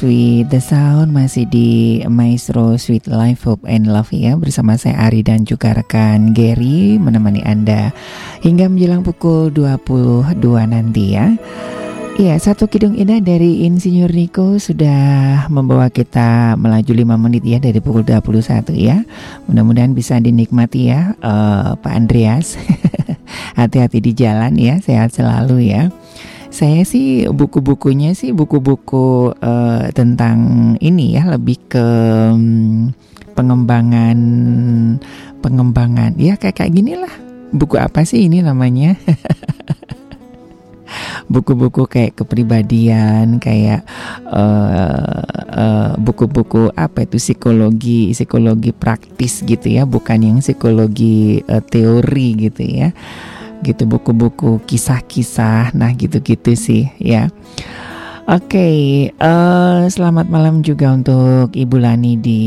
[0.00, 5.22] With the Sound masih di Maestro Sweet Life Hope and Love ya bersama saya Ari
[5.22, 7.94] dan juga rekan Gary menemani Anda
[8.42, 11.38] hingga menjelang pukul 22 nanti ya.
[12.14, 17.78] Iya, satu kidung indah dari Insinyur Niko sudah membawa kita melaju 5 menit ya dari
[17.78, 19.02] pukul 21 ya.
[19.46, 22.58] Mudah-mudahan bisa dinikmati ya eh, Pak Andreas.
[23.58, 25.90] Hati-hati di jalan ya, sehat selalu ya.
[26.54, 30.38] Saya sih buku-bukunya sih buku-buku eh, tentang
[30.78, 31.86] ini ya lebih ke
[32.30, 32.94] mm,
[33.34, 34.18] pengembangan
[35.42, 37.10] pengembangan ya kayak kayak gini lah.
[37.50, 38.94] Buku apa sih ini namanya?
[41.32, 43.82] buku-buku kayak kepribadian kayak
[44.30, 45.22] eh,
[45.58, 52.62] eh, buku-buku apa itu psikologi psikologi praktis gitu ya bukan yang psikologi eh, teori gitu
[52.62, 52.94] ya
[53.62, 57.30] gitu buku-buku kisah-kisah nah gitu-gitu sih ya
[58.24, 58.68] Oke,
[59.12, 62.42] eh, selamat malam juga untuk Ibu Lani di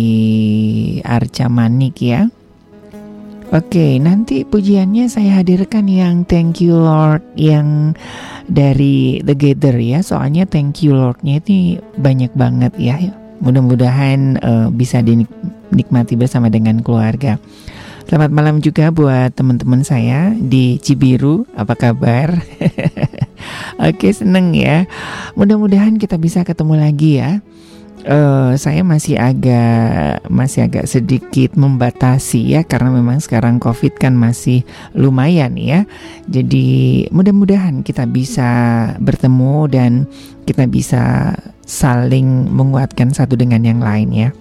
[1.06, 2.26] Arca Manik ya.
[3.54, 7.94] Oke, nanti pujiannya saya hadirkan yang Thank You Lord yang
[8.50, 10.02] dari The Gather ya.
[10.02, 12.98] Soalnya Thank You Lord-nya ini banyak banget ya.
[13.46, 17.38] Mudah-mudahan eh, bisa dinikmati bersama dengan keluarga.
[18.08, 21.44] Selamat malam juga buat teman-teman saya di Cibiru.
[21.60, 22.40] Apa kabar?
[23.84, 24.88] Oke, seneng ya.
[25.36, 27.44] Mudah-mudahan kita bisa ketemu lagi ya
[28.08, 34.64] eh, saya masih agak masih agak sedikit membatasi ya karena memang sekarang COVID kan masih
[34.96, 35.84] lumayan ya.
[36.32, 38.50] Jadi mudah-mudahan kita bisa
[39.04, 39.92] bertemu dan
[40.48, 41.36] kita bisa
[41.68, 44.32] saling menguatkan satu dengan yang lain ya.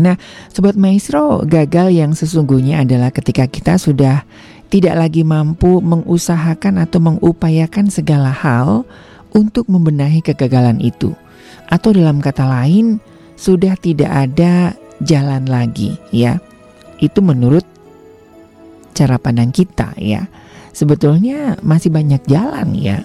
[0.00, 0.16] Nah,
[0.48, 4.24] sobat maestro, gagal yang sesungguhnya adalah ketika kita sudah
[4.72, 8.88] tidak lagi mampu mengusahakan atau mengupayakan segala hal
[9.36, 11.12] untuk membenahi kegagalan itu.
[11.68, 12.96] Atau dalam kata lain,
[13.36, 14.72] sudah tidak ada
[15.04, 16.40] jalan lagi, ya.
[16.96, 17.64] Itu menurut
[18.96, 20.24] cara pandang kita, ya.
[20.72, 23.04] Sebetulnya masih banyak jalan, ya.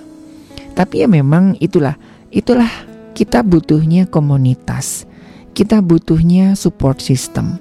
[0.72, 2.00] Tapi ya memang itulah,
[2.32, 2.70] itulah
[3.12, 5.04] kita butuhnya komunitas.
[5.58, 7.58] Kita butuhnya support system.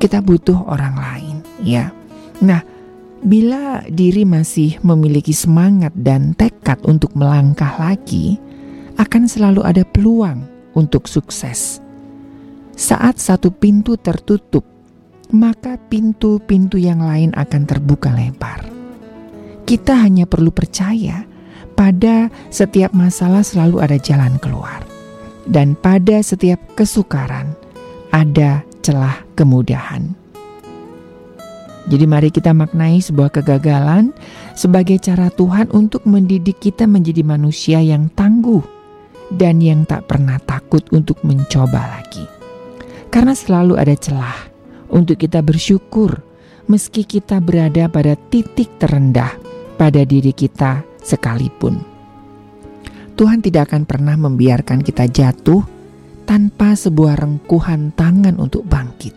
[0.00, 1.92] Kita butuh orang lain, ya.
[2.40, 2.64] Nah,
[3.24, 8.36] Bila diri masih memiliki semangat dan tekad untuk melangkah lagi,
[9.00, 10.44] akan selalu ada peluang
[10.76, 11.80] untuk sukses.
[12.76, 14.68] Saat satu pintu tertutup,
[15.32, 18.68] maka pintu-pintu yang lain akan terbuka lebar.
[19.64, 21.24] Kita hanya perlu percaya
[21.72, 24.84] pada setiap masalah selalu ada jalan keluar,
[25.48, 27.52] dan pada setiap kesukaran
[28.14, 30.14] ada celah kemudahan.
[31.84, 34.16] Jadi mari kita maknai sebuah kegagalan
[34.56, 38.64] sebagai cara Tuhan untuk mendidik kita menjadi manusia yang tangguh
[39.28, 42.24] dan yang tak pernah takut untuk mencoba lagi.
[43.12, 44.48] Karena selalu ada celah
[44.88, 46.24] untuk kita bersyukur
[46.72, 49.36] meski kita berada pada titik terendah
[49.76, 51.93] pada diri kita sekalipun.
[53.14, 55.62] Tuhan tidak akan pernah membiarkan kita jatuh
[56.26, 59.14] tanpa sebuah rengkuhan tangan untuk bangkit.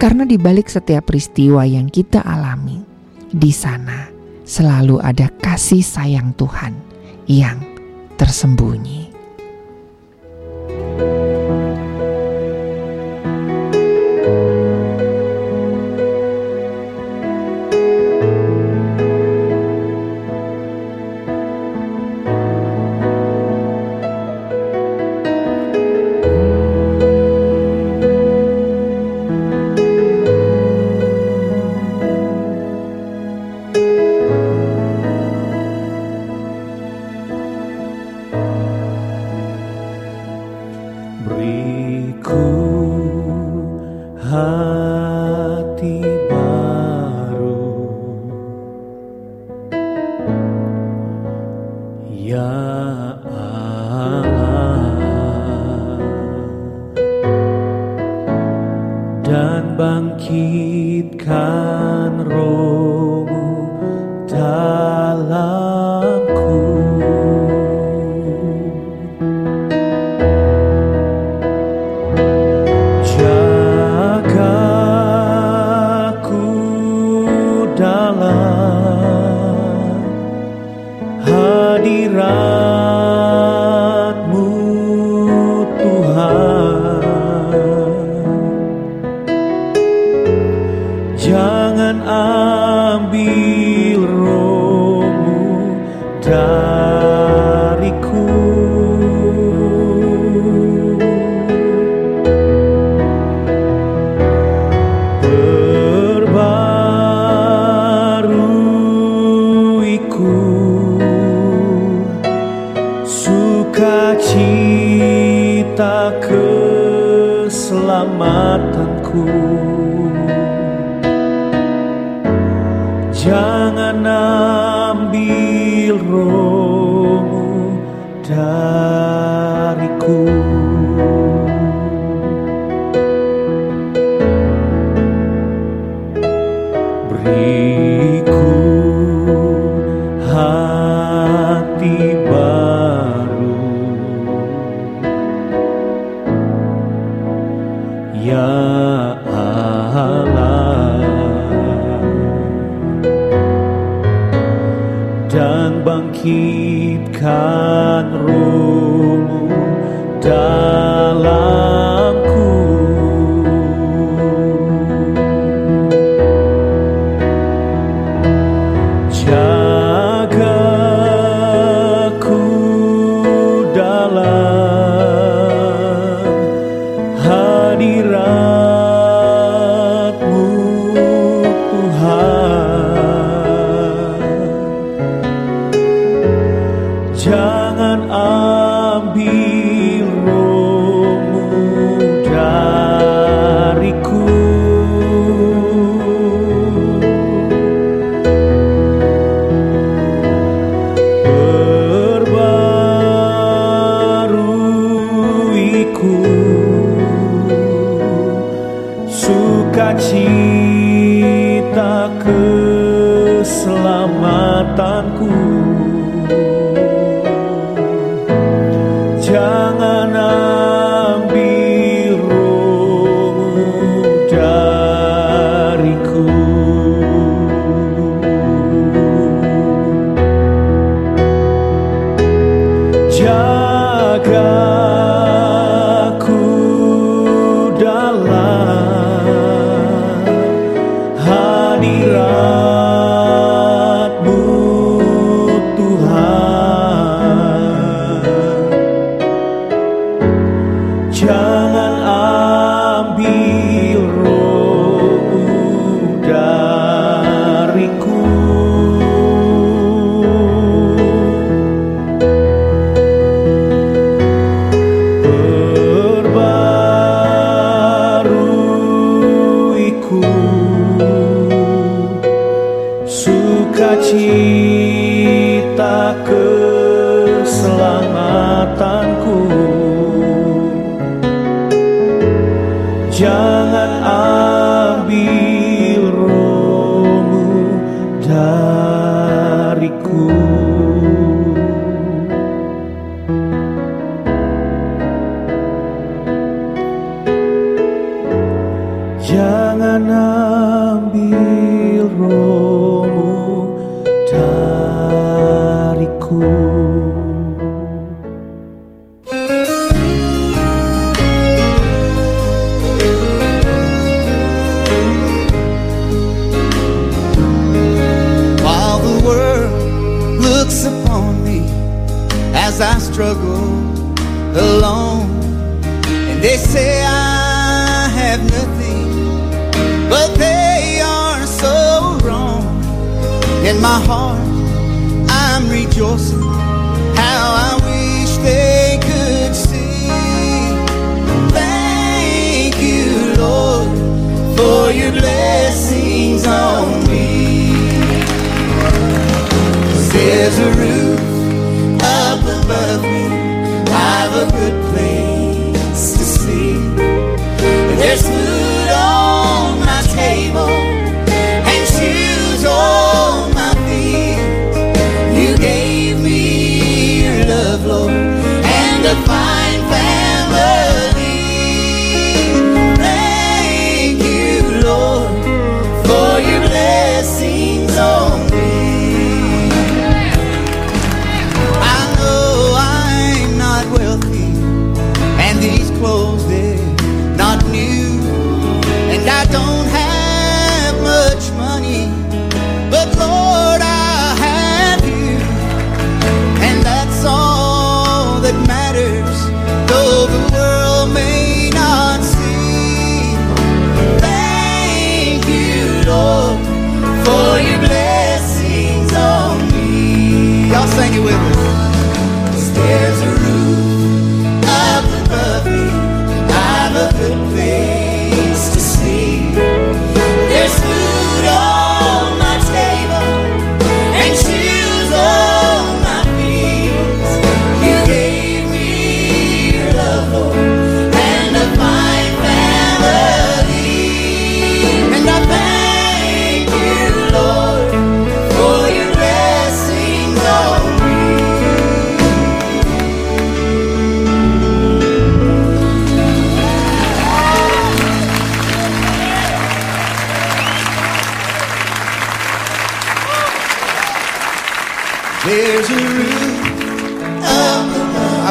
[0.00, 2.80] Karena di balik setiap peristiwa yang kita alami,
[3.28, 4.08] di sana
[4.42, 6.74] selalu ada kasih sayang Tuhan
[7.28, 7.58] yang
[8.18, 9.01] tersembunyi.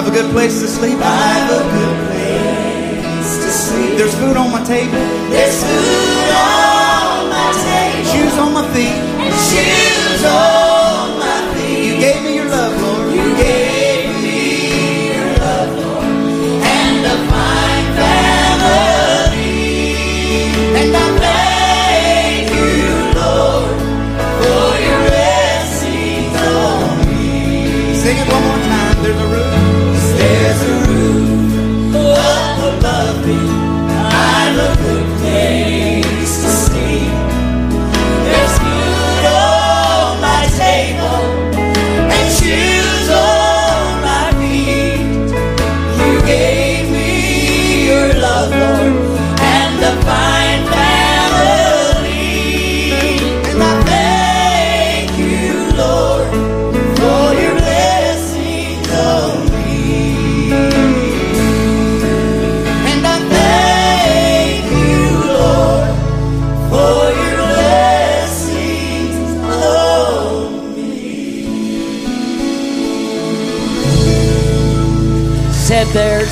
[0.01, 0.97] I've a good place to sleep.
[0.99, 3.97] I've a good place to sleep.
[3.99, 4.93] There's food on my table.
[5.29, 8.09] There's food on my table.
[8.11, 8.97] Shoes on my feet.
[9.45, 10.60] Shoes on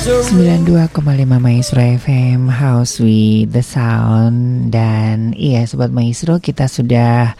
[0.00, 0.96] 92,5
[1.28, 4.72] Maestro FM House with the Sound.
[4.72, 7.36] Dan iya Sobat Maestro kita sudah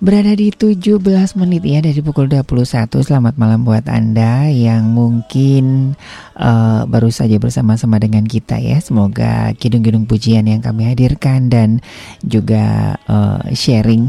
[0.00, 0.96] berada di 17
[1.36, 5.92] menit ya dari pukul 21 Selamat malam buat Anda yang mungkin
[6.40, 8.80] uh, baru saja bersama-sama dengan kita ya.
[8.80, 11.84] Semoga kidung-kidung pujian yang kami hadirkan dan
[12.24, 14.08] juga uh, sharing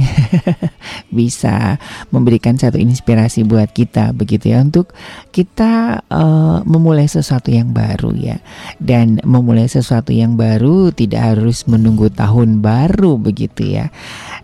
[1.20, 1.76] bisa
[2.08, 4.64] memberikan satu inspirasi buat kita begitu ya.
[4.64, 4.96] Untuk
[5.36, 8.40] kita uh, memulai sesuatu yang baru ya.
[8.80, 13.92] Dan memulai sesuatu yang baru tidak harus menunggu tahun baru begitu ya.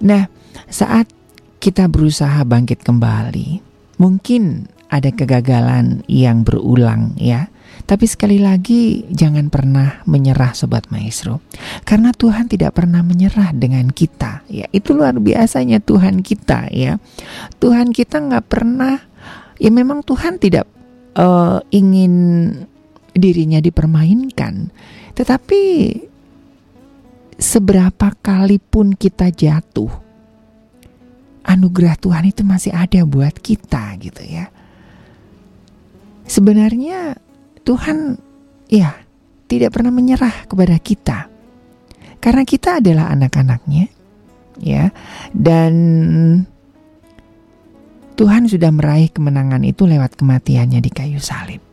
[0.03, 0.27] Nah
[0.67, 1.16] saat
[1.67, 3.59] kita berusaha bangkit kembali,
[3.99, 7.51] mungkin ada kegagalan yang berulang ya.
[7.83, 11.43] Tapi sekali lagi jangan pernah menyerah sobat maestro.
[11.83, 14.63] Karena Tuhan tidak pernah menyerah dengan kita ya.
[14.71, 17.03] Itu luar biasanya Tuhan kita ya.
[17.59, 18.95] Tuhan kita nggak pernah
[19.59, 20.71] ya memang Tuhan tidak
[21.19, 22.15] uh, ingin
[23.11, 24.71] dirinya dipermainkan.
[25.19, 25.63] Tetapi
[27.35, 30.06] seberapa kali pun kita jatuh
[31.47, 34.51] anugerah Tuhan itu masih ada buat kita gitu ya.
[36.27, 37.15] Sebenarnya
[37.63, 38.19] Tuhan
[38.67, 38.99] ya
[39.47, 41.19] tidak pernah menyerah kepada kita.
[42.19, 43.87] Karena kita adalah anak-anaknya
[44.59, 44.91] ya.
[45.31, 45.73] Dan
[48.19, 51.63] Tuhan sudah meraih kemenangan itu lewat kematiannya di kayu salib.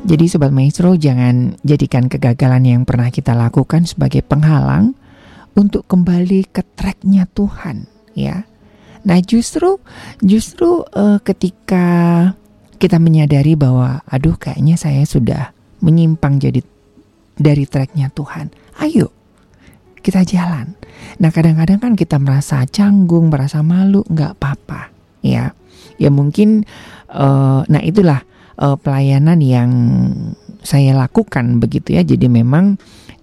[0.00, 4.96] Jadi sobat maestro jangan jadikan kegagalan yang pernah kita lakukan sebagai penghalang
[5.52, 8.44] untuk kembali ke tracknya Tuhan ya.
[9.06, 9.80] Nah justru
[10.20, 11.86] justru uh, ketika
[12.80, 16.60] kita menyadari bahwa aduh kayaknya saya sudah menyimpang jadi
[17.36, 18.52] dari tracknya Tuhan.
[18.80, 19.12] Ayo
[20.00, 20.76] kita jalan.
[21.20, 25.52] Nah kadang-kadang kan kita merasa canggung, merasa malu, nggak apa-apa, ya.
[26.00, 26.64] Ya mungkin,
[27.12, 28.24] uh, nah itulah
[28.56, 29.70] uh, pelayanan yang
[30.64, 32.02] saya lakukan begitu ya.
[32.04, 32.80] Jadi memang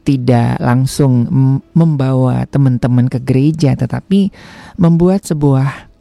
[0.08, 1.28] tidak langsung
[1.76, 4.32] membawa teman-teman ke gereja tetapi
[4.80, 5.92] membuat sebuah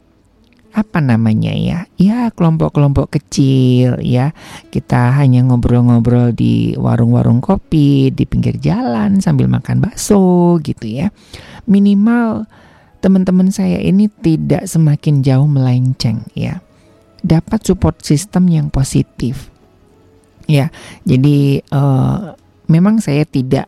[0.77, 4.31] apa namanya ya ya kelompok-kelompok kecil ya.
[4.71, 11.11] Kita hanya ngobrol-ngobrol di warung-warung kopi di pinggir jalan sambil makan bakso gitu ya.
[11.67, 12.47] Minimal
[13.01, 16.63] teman-teman saya ini tidak semakin jauh melenceng ya.
[17.25, 19.49] Dapat support system yang positif
[20.45, 20.69] ya.
[21.03, 22.37] Jadi uh,
[22.69, 23.65] memang saya tidak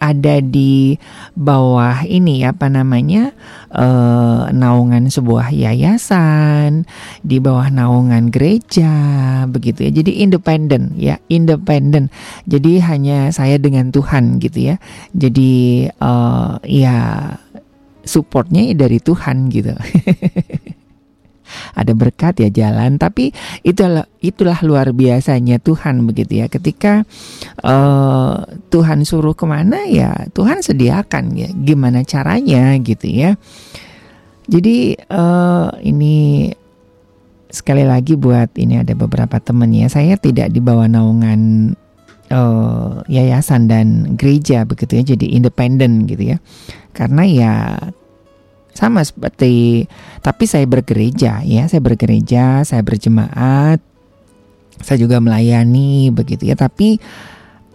[0.00, 0.96] ada di
[1.36, 3.36] bawah ini apa namanya
[3.68, 6.88] uh, naungan sebuah yayasan
[7.20, 8.90] di bawah naungan gereja
[9.46, 9.90] begitu ya.
[10.00, 12.08] Jadi independen ya independen
[12.48, 14.76] jadi hanya saya dengan Tuhan gitu ya.
[15.12, 16.96] Jadi uh, ya
[18.00, 19.76] supportnya dari Tuhan gitu
[21.74, 22.96] ada berkat ya jalan.
[23.00, 23.32] Tapi
[23.62, 26.46] itulah itulah luar biasanya Tuhan begitu ya.
[26.46, 27.04] Ketika
[27.64, 33.34] uh, Tuhan suruh ke mana ya Tuhan sediakan ya gimana caranya gitu ya.
[34.50, 36.50] Jadi uh, ini
[37.50, 39.86] sekali lagi buat ini ada beberapa teman ya.
[39.86, 41.72] Saya tidak di bawah naungan
[42.30, 45.04] uh, yayasan dan gereja begitu ya.
[45.14, 46.38] Jadi independen gitu ya.
[46.90, 47.52] Karena ya
[48.72, 49.84] sama seperti
[50.20, 51.66] tapi saya bergereja ya.
[51.66, 53.80] Saya bergereja saya berjemaat
[54.80, 56.56] saya juga melayani begitu ya.
[56.56, 56.98] Tapi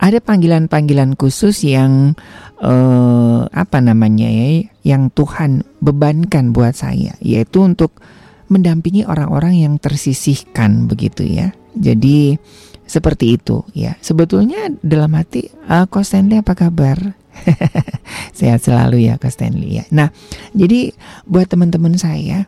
[0.01, 2.13] ada panggilan-panggilan khusus yang
[2.59, 7.95] eh, apa namanya ya yang Tuhan bebankan buat saya yaitu untuk
[8.51, 11.53] mendampingi orang-orang yang tersisihkan begitu ya.
[11.75, 12.37] Jadi
[12.85, 13.97] seperti itu ya.
[13.99, 17.17] Sebetulnya dalam hati uh, Ko Stanley apa kabar
[18.37, 19.85] Sehat selalu ya Kak Stanley ya.
[19.91, 20.11] Nah,
[20.51, 20.91] jadi
[21.27, 22.47] buat teman-teman saya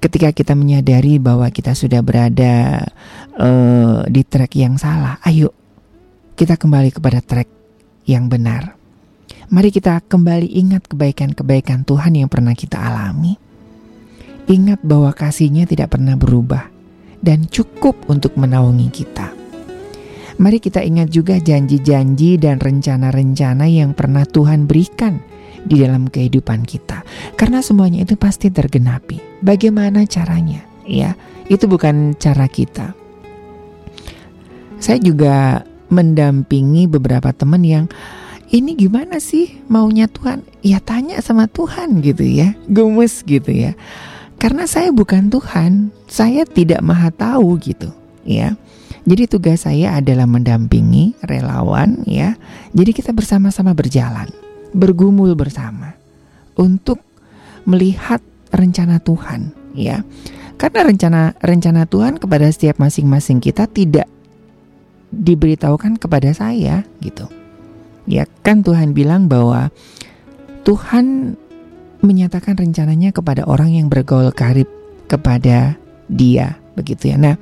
[0.00, 2.84] ketika kita menyadari bahwa kita sudah berada
[3.40, 5.50] uh, di track yang salah, ayo
[6.36, 7.48] kita kembali kepada track
[8.04, 8.76] yang benar.
[9.46, 13.38] Mari kita kembali ingat kebaikan-kebaikan Tuhan yang pernah kita alami.
[14.46, 16.70] Ingat bahwa kasihnya tidak pernah berubah
[17.22, 19.45] dan cukup untuk menaungi kita.
[20.36, 25.18] Mari kita ingat juga janji-janji dan rencana-rencana yang pernah Tuhan berikan
[25.64, 27.02] di dalam kehidupan kita.
[27.34, 29.40] Karena semuanya itu pasti tergenapi.
[29.40, 30.62] Bagaimana caranya?
[30.86, 31.16] Ya,
[31.48, 32.92] itu bukan cara kita.
[34.76, 37.88] Saya juga mendampingi beberapa teman yang
[38.52, 40.46] ini gimana sih maunya Tuhan?
[40.62, 42.54] Ya tanya sama Tuhan gitu ya.
[42.70, 43.74] Gemes gitu ya.
[44.36, 47.88] Karena saya bukan Tuhan, saya tidak maha tahu gitu,
[48.22, 48.52] ya.
[49.06, 52.34] Jadi tugas saya adalah mendampingi relawan ya.
[52.74, 54.26] Jadi kita bersama-sama berjalan,
[54.74, 55.94] bergumul bersama
[56.58, 56.98] untuk
[57.62, 58.18] melihat
[58.50, 60.02] rencana Tuhan ya.
[60.58, 64.10] Karena rencana rencana Tuhan kepada setiap masing-masing kita tidak
[65.14, 67.30] diberitahukan kepada saya gitu.
[68.10, 69.70] Ya kan Tuhan bilang bahwa
[70.66, 71.38] Tuhan
[72.02, 74.66] menyatakan rencananya kepada orang yang bergaul karib
[75.06, 75.78] kepada
[76.10, 77.16] dia begitu ya.
[77.18, 77.34] Nah,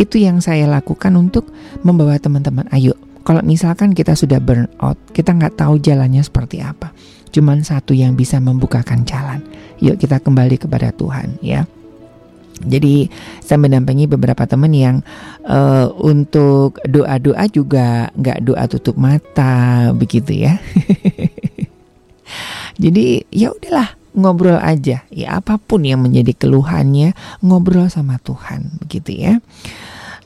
[0.00, 1.50] itu yang saya lakukan untuk
[1.82, 2.94] membawa teman-teman ayo
[3.24, 6.92] kalau misalkan kita sudah burn out, kita nggak tahu jalannya seperti apa.
[7.32, 9.40] Cuman satu yang bisa membukakan jalan.
[9.80, 11.64] Yuk kita kembali kepada Tuhan ya.
[12.62, 13.10] Jadi
[13.42, 15.02] saya mendampingi beberapa teman yang
[15.42, 20.60] uh, untuk doa-doa juga nggak doa tutup mata begitu ya.
[22.82, 29.10] Jadi ya udahlah ngobrol aja ya apa pun yang menjadi keluhannya ngobrol sama Tuhan begitu
[29.16, 29.42] ya.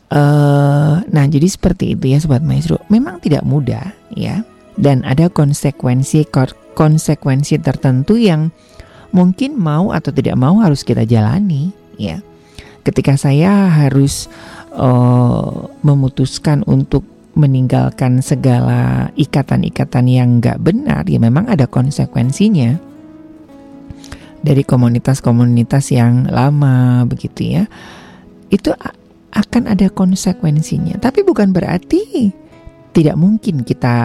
[0.09, 2.81] Uh, nah jadi seperti itu ya sobat maestro.
[2.89, 4.45] Memang tidak mudah ya.
[4.79, 6.31] Dan ada konsekuensi
[6.79, 8.55] konsekuensi tertentu yang
[9.11, 12.23] mungkin mau atau tidak mau harus kita jalani ya.
[12.87, 14.31] Ketika saya harus
[14.73, 17.05] uh, memutuskan untuk
[17.39, 22.75] meninggalkan segala ikatan-ikatan yang nggak benar ya memang ada konsekuensinya
[24.43, 27.65] dari komunitas-komunitas yang lama begitu ya.
[28.49, 28.73] Itu
[29.39, 32.35] akan ada konsekuensinya tapi bukan berarti
[32.90, 33.97] tidak mungkin kita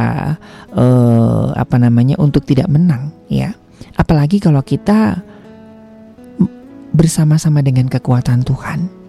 [0.77, 3.57] uh, apa namanya untuk tidak menang ya
[3.97, 5.25] apalagi kalau kita
[6.93, 9.03] bersama-sama dengan kekuatan Tuhan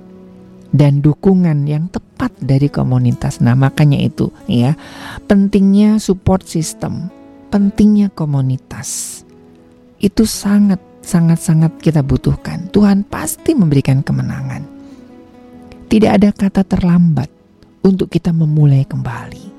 [0.74, 3.38] dan dukungan yang tepat dari komunitas.
[3.38, 4.74] Nah, makanya itu ya,
[5.30, 7.12] pentingnya support system,
[7.54, 9.22] pentingnya komunitas.
[10.02, 12.72] Itu sangat sangat sangat kita butuhkan.
[12.74, 14.73] Tuhan pasti memberikan kemenangan.
[15.84, 17.28] Tidak ada kata terlambat
[17.84, 19.52] untuk kita memulai kembali.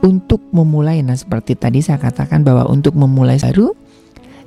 [0.00, 3.76] Untuk memulai, nah seperti tadi saya katakan bahwa untuk memulai baru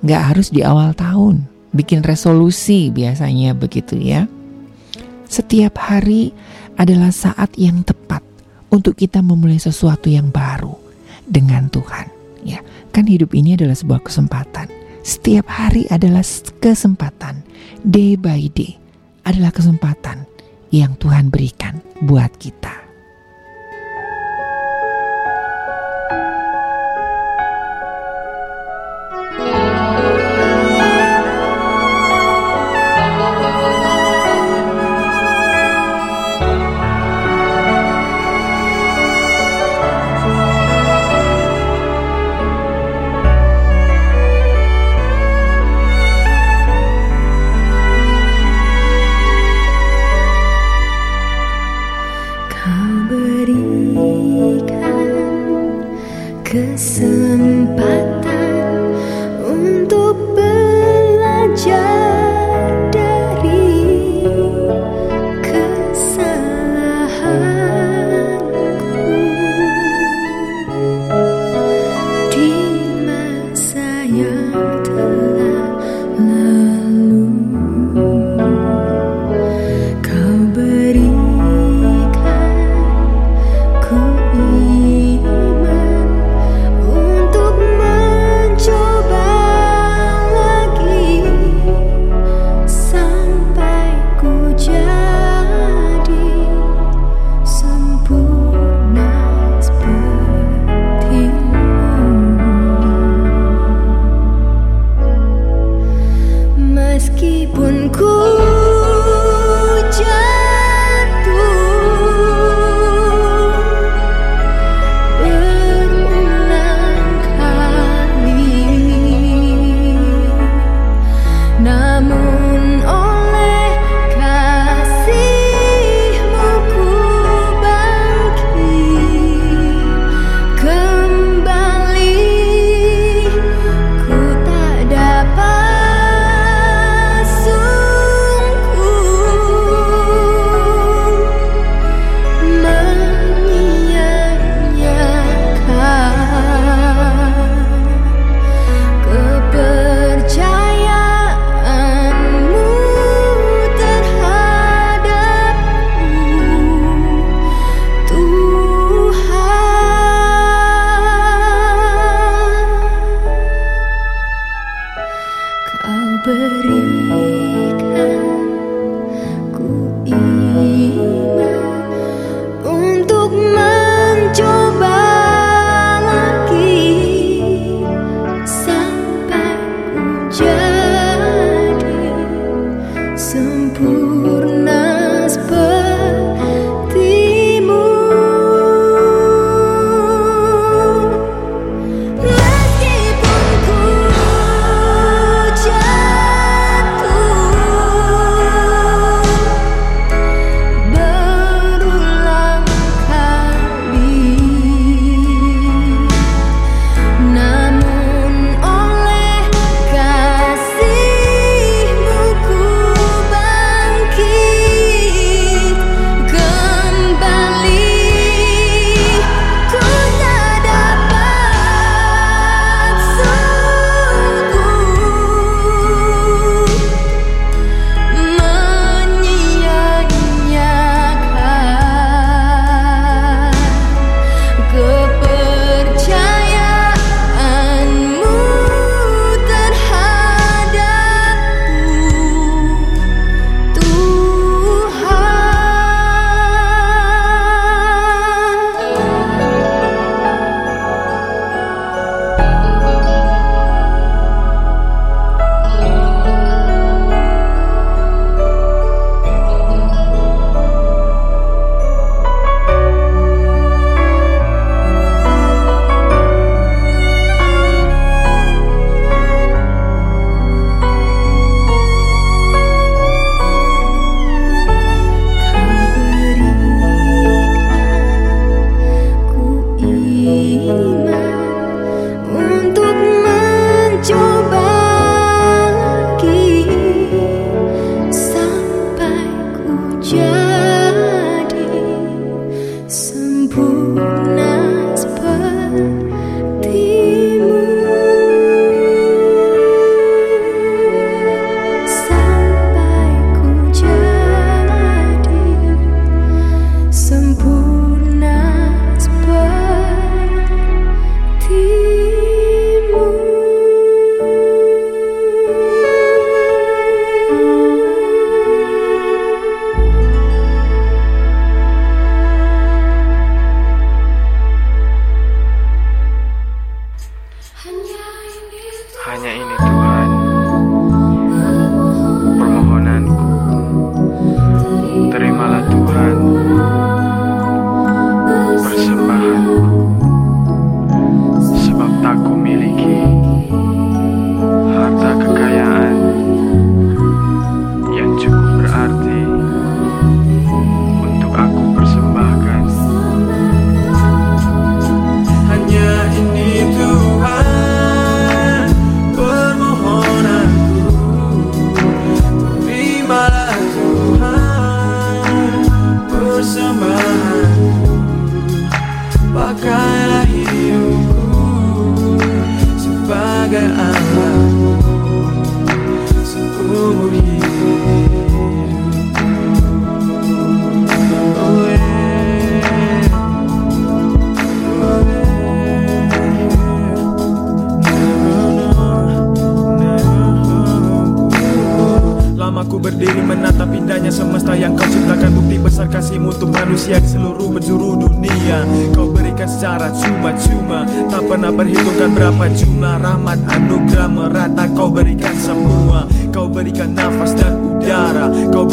[0.01, 1.45] nggak harus di awal tahun,
[1.75, 4.25] bikin resolusi biasanya begitu ya.
[5.29, 6.33] Setiap hari
[6.79, 8.25] adalah saat yang tepat
[8.73, 10.73] untuk kita memulai sesuatu yang baru
[11.27, 12.09] dengan Tuhan.
[12.41, 12.63] Ya,
[12.95, 14.71] kan hidup ini adalah sebuah kesempatan.
[15.03, 16.23] Setiap hari adalah
[16.63, 17.45] kesempatan.
[17.83, 18.79] Day by day
[19.27, 20.28] adalah kesempatan
[20.69, 22.88] yang Tuhan berikan buat kita.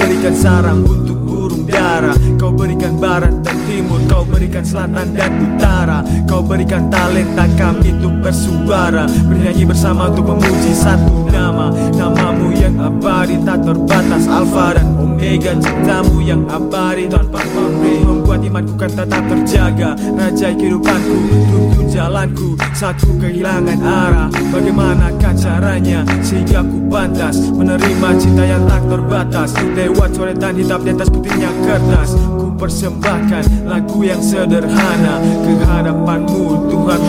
[0.06, 5.98] Berikan sarang untuk burung dara Kau berikan barat dan timur Kau berikan selatan dan utara.
[6.30, 9.04] Kau berikan talenta kami untuk bersuara.
[9.26, 14.24] Bernyanyi bersama untuk memuji satu nama Namamu yang abadi tak terbatas.
[14.24, 18.00] Alfa dan Omega Cintamu yang abadi tanpa pamrih.
[18.00, 19.90] Membuat imanku kan tetap terjaga.
[20.16, 21.16] Rajai kehidupanku
[21.52, 24.28] Tuntun jalanku Saat ku kehilangan arah.
[24.32, 26.00] Bagaimanakah caranya?
[26.24, 29.50] Sehingga ku pantas Menerima cinta yang tak terbatas.
[29.76, 32.16] Lewat coretan hitam di atas putihnya kertas.
[32.16, 35.20] Ku persembahkan lagu yang sederhana.
[35.44, 37.00] Kehadapanmu Tuhan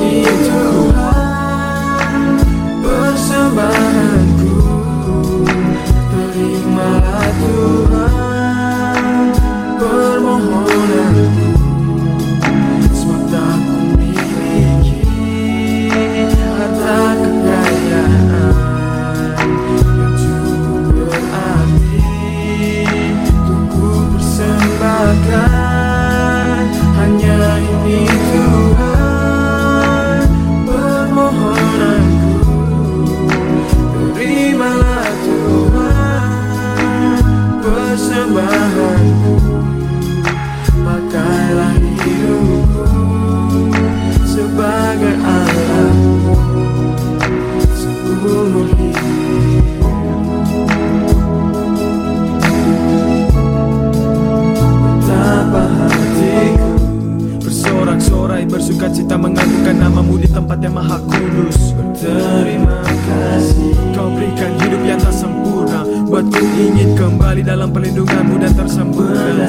[0.00, 1.15] hidupku
[58.76, 61.72] Bersuka cita mengagungkan namamu di tempat yang maha kudus.
[61.72, 63.72] Berterima kasih.
[63.96, 65.80] Kau berikan hidup yang tak sempurna.
[66.04, 69.48] Buatku ingin kembali dalam perlindunganmu dan tersempurna.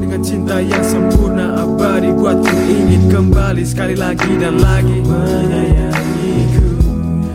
[0.00, 5.04] Dengan cinta yang sempurna abadi Buatku ingin kembali sekali lagi dan lagi.
[5.04, 6.64] Menyayangiku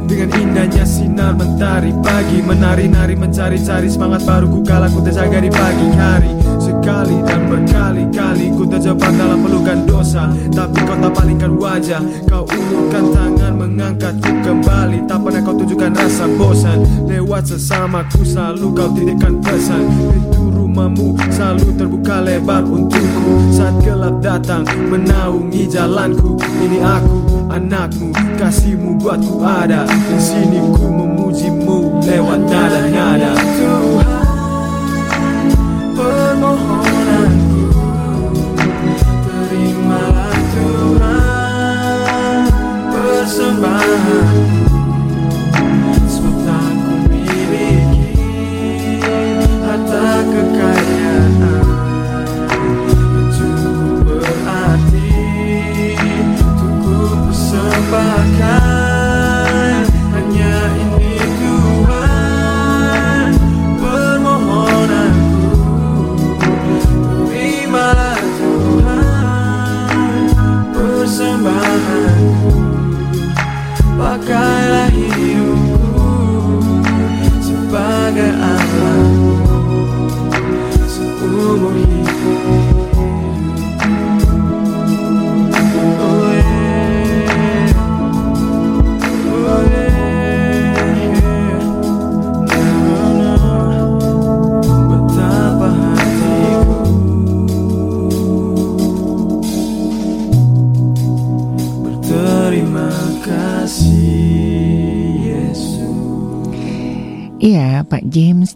[0.09, 5.87] dengan indahnya sinar mentari pagi Menari-nari mencari-cari semangat baru ku kala ku terjaga di pagi
[5.93, 6.36] hari
[6.77, 10.29] Sekali dan berkali-kali ku terjebak dalam pelukan dosa.
[10.53, 15.09] Tapi kau tak palingkan wajah Kau ulurkan tangan mengangkatku kembali.
[15.09, 16.85] Tak pernah kau tunjukkan rasa bosan.
[17.09, 19.89] Lewat sesamaku selalu kau titipkan pesan.
[19.89, 23.49] Pintu rumahmu selalu terbuka lebar untukku.
[23.49, 26.37] Saat gelap datang menaungi jalanku.
[26.61, 27.17] Ini aku
[27.57, 29.89] anakmu kasihmu buatku ada.
[29.89, 33.56] Di sini ku memujimu lewat nada-nada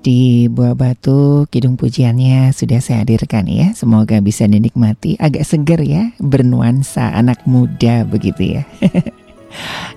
[0.01, 3.71] di Buah Batu, Kidung Pujiannya sudah saya hadirkan ya.
[3.77, 5.15] Semoga bisa dinikmati.
[5.21, 8.63] Agak seger ya, bernuansa anak muda begitu ya.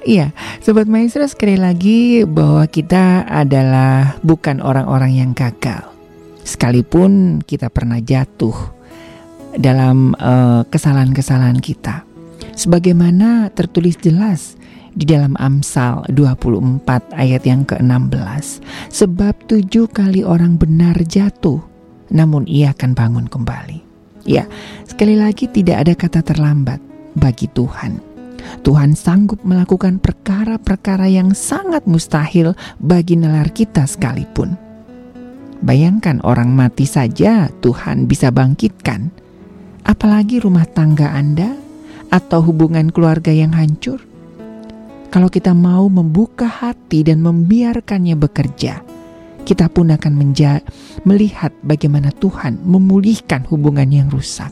[0.03, 0.35] Iya,
[0.67, 5.95] Sobat Maestro sekali lagi bahwa kita adalah bukan orang-orang yang gagal.
[6.43, 8.53] Sekalipun kita pernah jatuh
[9.55, 12.03] dalam eh, kesalahan-kesalahan kita.
[12.59, 14.59] Sebagaimana tertulis jelas
[14.95, 18.63] di dalam Amsal 24 ayat yang ke-16.
[18.95, 21.61] Sebab tujuh kali orang benar jatuh,
[22.15, 23.83] namun ia akan bangun kembali.
[24.25, 24.49] Ya,
[24.89, 26.81] sekali lagi tidak ada kata terlambat
[27.13, 28.01] bagi Tuhan.
[28.65, 34.57] Tuhan sanggup melakukan perkara-perkara yang sangat mustahil bagi nalar kita sekalipun.
[35.65, 39.09] Bayangkan orang mati saja Tuhan bisa bangkitkan.
[39.85, 41.57] Apalagi rumah tangga Anda
[42.13, 44.01] atau hubungan keluarga yang hancur.
[45.15, 48.83] Kalau kita mau membuka hati dan membiarkannya bekerja,
[49.47, 50.67] kita pun akan menja-
[51.07, 54.51] melihat bagaimana Tuhan memulihkan hubungan yang rusak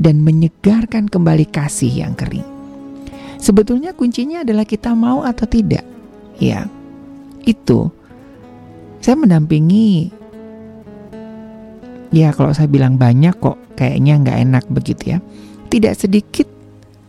[0.00, 2.46] dan menyegarkan kembali kasih yang kering.
[3.36, 5.84] Sebetulnya kuncinya adalah kita mau atau tidak.
[6.40, 6.64] Ya,
[7.44, 7.92] itu.
[9.04, 10.16] Saya mendampingi
[12.08, 15.18] Ya kalau saya bilang banyak kok kayaknya nggak enak begitu ya.
[15.68, 16.48] Tidak sedikit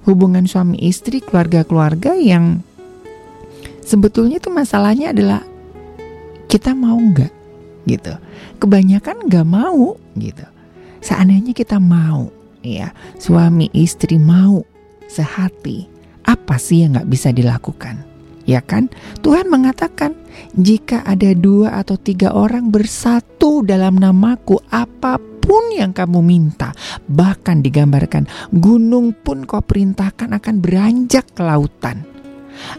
[0.04, 2.68] hubungan suami istri, keluarga-keluarga yang
[3.90, 5.42] sebetulnya itu masalahnya adalah
[6.46, 7.34] kita mau nggak
[7.90, 8.14] gitu.
[8.62, 10.46] Kebanyakan nggak mau gitu.
[11.02, 12.30] Seandainya kita mau,
[12.62, 14.62] ya suami istri mau
[15.10, 15.90] sehati,
[16.28, 18.06] apa sih yang nggak bisa dilakukan?
[18.46, 18.90] Ya kan?
[19.22, 20.18] Tuhan mengatakan,
[20.58, 26.74] jika ada dua atau tiga orang bersatu dalam namaku, apa pun yang kamu minta,
[27.06, 32.09] bahkan digambarkan gunung pun kau perintahkan akan beranjak ke lautan.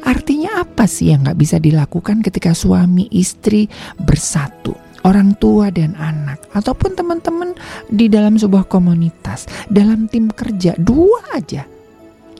[0.05, 3.69] Artinya apa sih yang nggak bisa dilakukan ketika suami istri
[4.01, 4.77] bersatu?
[5.01, 7.57] Orang tua dan anak, ataupun teman-teman
[7.89, 11.65] di dalam sebuah komunitas, dalam tim kerja, dua aja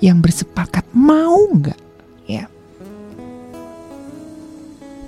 [0.05, 1.81] yang bersepakat mau nggak?
[2.29, 2.53] Ya,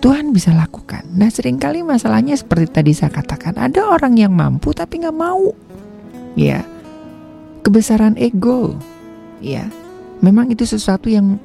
[0.03, 1.07] Tuhan bisa lakukan.
[1.15, 5.55] Nah sering kali masalahnya seperti tadi saya katakan, ada orang yang mampu tapi nggak mau.
[6.35, 6.67] Ya,
[7.63, 8.75] kebesaran ego.
[9.39, 9.71] Ya,
[10.19, 11.39] memang itu sesuatu yang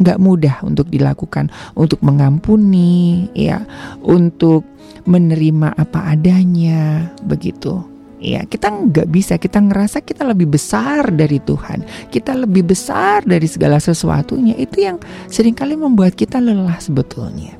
[0.00, 3.64] nggak mudah untuk dilakukan, untuk mengampuni, ya,
[4.04, 4.64] untuk
[5.06, 7.82] menerima apa adanya, begitu.
[8.16, 13.44] Ya, kita nggak bisa, kita ngerasa kita lebih besar dari Tuhan, kita lebih besar dari
[13.44, 14.56] segala sesuatunya.
[14.56, 14.96] Itu yang
[15.28, 17.52] sering kali membuat kita lelah sebetulnya.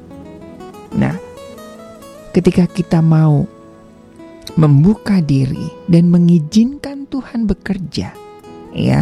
[0.96, 1.12] Nah,
[2.32, 3.44] ketika kita mau
[4.56, 8.16] membuka diri dan mengizinkan Tuhan bekerja,
[8.72, 9.00] ya,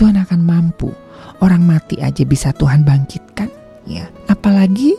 [0.00, 0.90] Tuhan akan mampu.
[1.38, 3.52] Orang mati aja bisa Tuhan bangkitkan,
[3.84, 4.08] ya.
[4.26, 4.96] Apalagi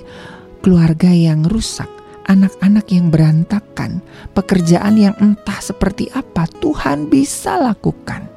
[0.62, 1.90] keluarga yang rusak,
[2.30, 4.00] anak-anak yang berantakan,
[4.38, 8.30] pekerjaan yang entah seperti apa, Tuhan bisa lakukan.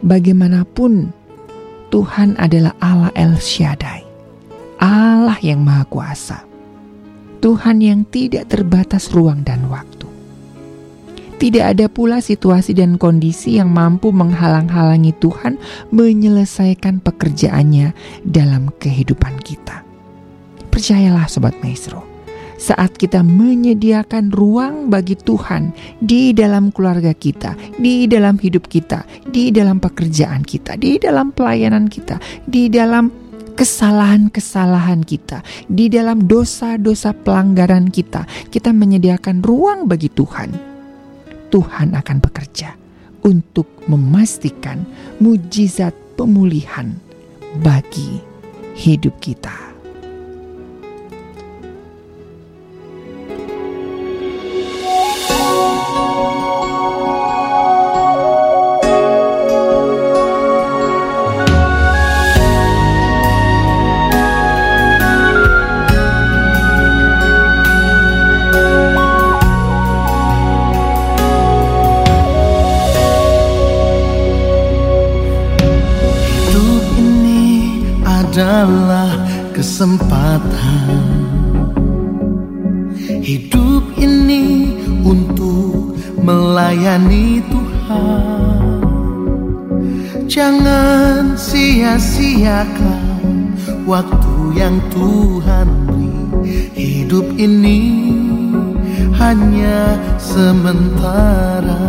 [0.00, 1.12] Bagaimanapun,
[1.92, 4.02] Tuhan adalah Allah El Shaddai,
[4.82, 6.38] Allah yang Maha Kuasa.
[7.38, 9.93] Tuhan yang tidak terbatas ruang dan waktu.
[11.44, 15.60] Tidak ada pula situasi dan kondisi yang mampu menghalang-halangi Tuhan
[15.92, 17.92] menyelesaikan pekerjaannya
[18.24, 19.84] dalam kehidupan kita.
[20.72, 22.00] Percayalah Sobat Maestro,
[22.56, 29.52] saat kita menyediakan ruang bagi Tuhan di dalam keluarga kita, di dalam hidup kita, di
[29.52, 33.12] dalam pekerjaan kita, di dalam pelayanan kita, di dalam
[33.52, 40.73] kesalahan-kesalahan kita, di dalam dosa-dosa pelanggaran kita, kita menyediakan ruang bagi Tuhan.
[41.54, 42.74] Tuhan akan bekerja
[43.22, 44.82] untuk memastikan
[45.22, 46.98] mujizat pemulihan
[47.62, 48.18] bagi
[48.74, 49.73] hidup kita.
[78.34, 79.14] Adalah
[79.54, 81.06] kesempatan.
[83.22, 84.74] Hidup ini
[85.06, 88.82] untuk melayani Tuhan.
[90.26, 93.54] Jangan sia-siakan
[93.86, 96.18] waktu yang Tuhan beri.
[96.74, 98.10] Hidup ini
[99.14, 101.86] hanya sementara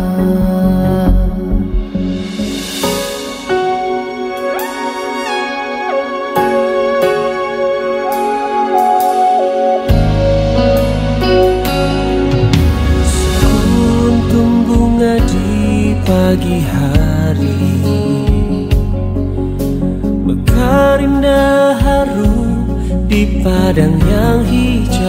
[16.06, 17.58] pagi hari.
[20.22, 22.70] Mekar indah harum
[23.10, 25.05] di padang yang hijau.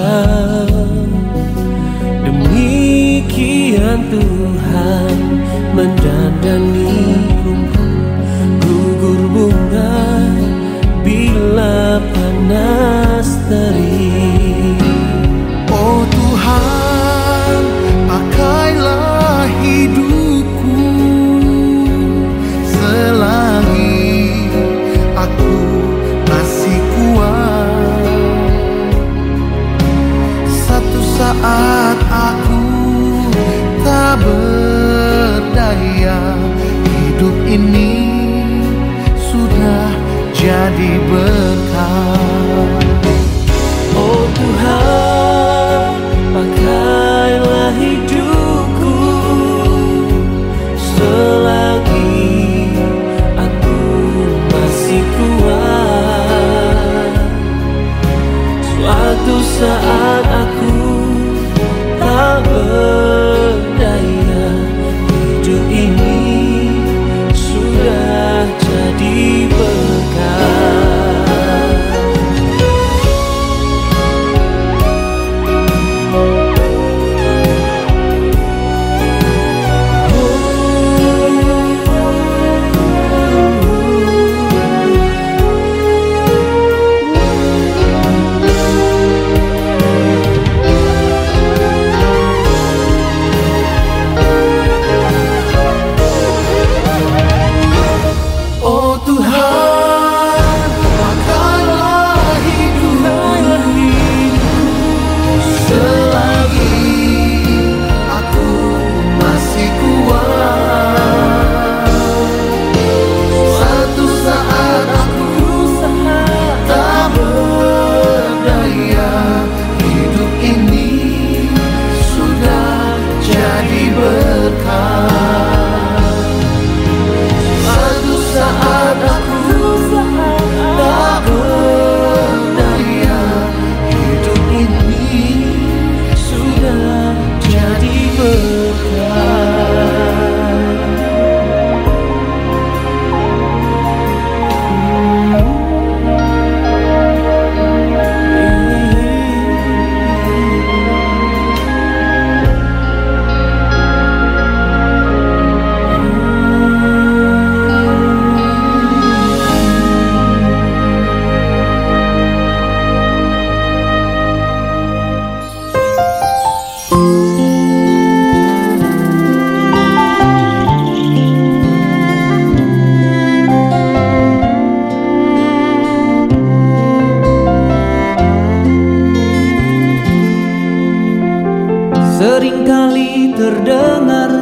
[182.18, 184.34] Seringkali terdengar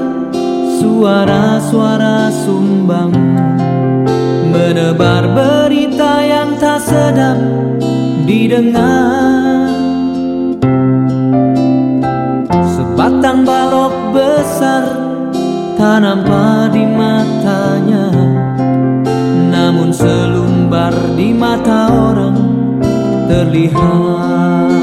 [0.80, 3.12] suara-suara sumbang.
[4.48, 7.36] Menebar berita yang tak sedap
[8.24, 9.68] didengar.
[12.64, 14.88] Sebatang balok besar
[15.76, 18.08] tak nampak di matanya.
[19.52, 22.40] Namun selumbar di mata orang
[23.28, 24.75] terlihat.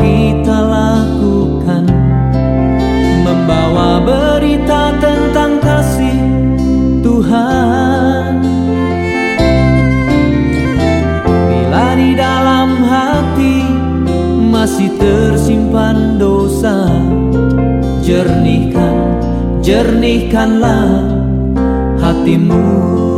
[0.00, 1.84] kita lakukan.
[3.22, 6.18] Membawa berita tentang kasih
[7.04, 8.40] Tuhan.
[11.28, 13.56] Bila di dalam hati
[14.50, 16.88] masih tersimpan dosa
[18.10, 18.96] Jernihkan,
[19.62, 21.04] jernihkanlah
[22.02, 23.09] hatimu.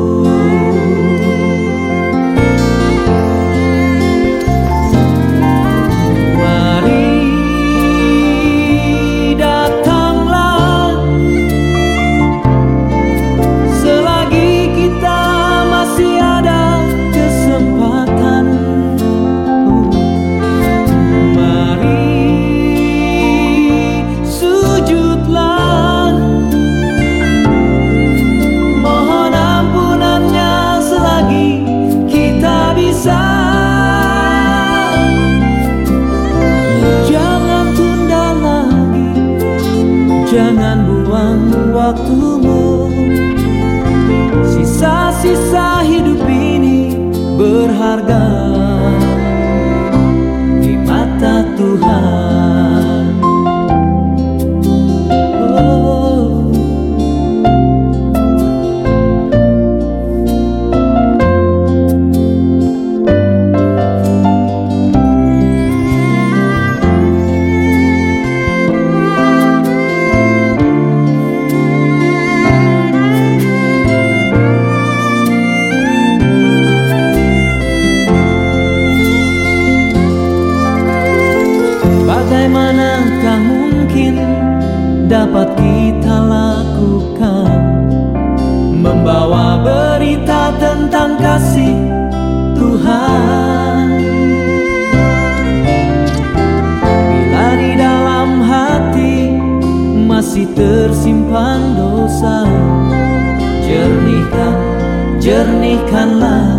[105.92, 106.51] 看烂。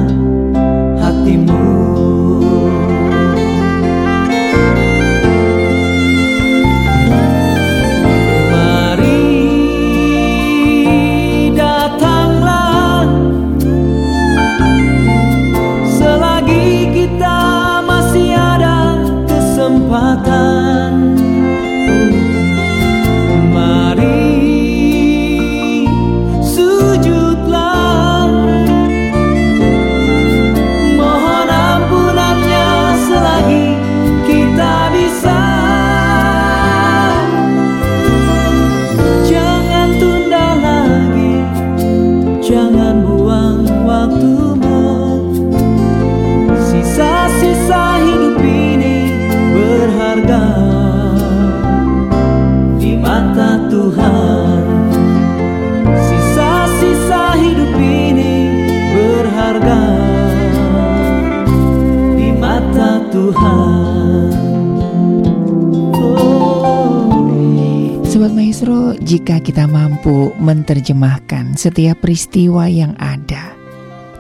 [70.64, 73.52] Menerjemahkan setiap peristiwa yang ada,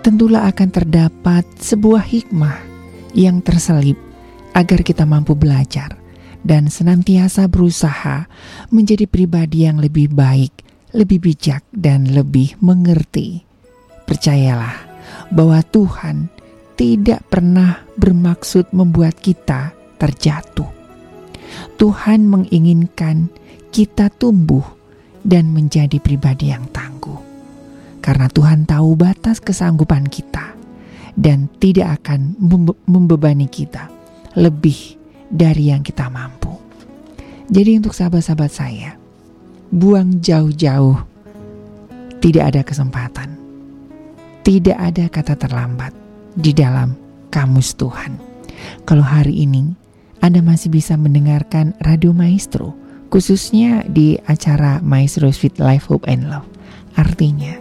[0.03, 2.59] tentulah akan terdapat sebuah hikmah
[3.15, 3.95] yang terselip
[4.51, 5.95] agar kita mampu belajar
[6.43, 8.27] dan senantiasa berusaha
[8.67, 10.51] menjadi pribadi yang lebih baik,
[10.91, 13.47] lebih bijak, dan lebih mengerti.
[14.03, 14.75] Percayalah
[15.31, 16.27] bahwa Tuhan
[16.75, 20.67] tidak pernah bermaksud membuat kita terjatuh.
[21.79, 23.31] Tuhan menginginkan
[23.71, 24.82] kita tumbuh
[25.23, 27.17] dan menjadi pribadi yang tangguh,
[28.03, 30.51] karena Tuhan tahu batas kesanggupan kita
[31.15, 33.87] dan tidak akan membe- membebani kita
[34.35, 34.99] lebih
[35.31, 36.51] dari yang kita mampu.
[37.47, 38.91] Jadi, untuk sahabat-sahabat saya,
[39.71, 40.99] buang jauh-jauh,
[42.19, 43.29] tidak ada kesempatan,
[44.43, 45.95] tidak ada kata terlambat
[46.35, 46.95] di dalam
[47.31, 48.15] kamus Tuhan.
[48.83, 49.75] Kalau hari ini
[50.23, 52.73] Anda masih bisa mendengarkan Radio Maestro,
[53.13, 56.49] khususnya di acara Maestro Sweet Life Hope and Love,
[56.97, 57.53] artinya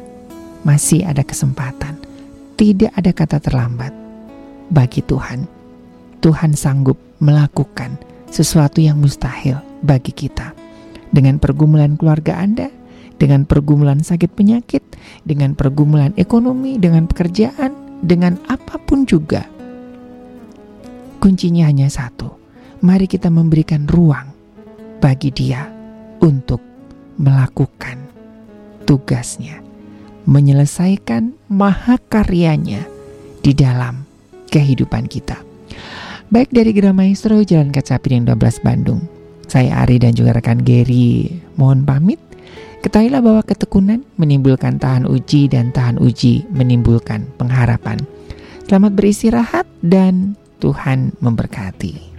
[0.64, 2.00] masih ada kesempatan,
[2.56, 3.92] tidak ada kata terlambat
[4.72, 5.44] bagi Tuhan.
[6.24, 8.00] Tuhan sanggup melakukan
[8.32, 10.56] sesuatu yang mustahil bagi kita.
[11.12, 12.72] Dengan pergumulan keluarga Anda,
[13.20, 14.80] dengan pergumulan sakit penyakit,
[15.28, 19.44] dengan pergumulan ekonomi, dengan pekerjaan, dengan apa pun juga.
[21.20, 22.40] Kuncinya hanya satu.
[22.80, 24.31] Mari kita memberikan ruang
[25.02, 25.66] bagi dia
[26.22, 26.62] untuk
[27.18, 27.98] melakukan
[28.86, 29.58] tugasnya,
[30.30, 32.86] menyelesaikan mahakaryanya
[33.42, 34.06] di dalam
[34.46, 35.42] kehidupan kita.
[36.30, 39.02] Baik dari Gerah Maestro Jalan Kaca Piring 12 Bandung.
[39.50, 42.22] Saya Ari dan juga rekan Gary mohon pamit.
[42.80, 48.00] Ketahuilah bahwa ketekunan menimbulkan tahan uji dan tahan uji menimbulkan pengharapan.
[48.64, 52.11] Selamat beristirahat dan Tuhan memberkati.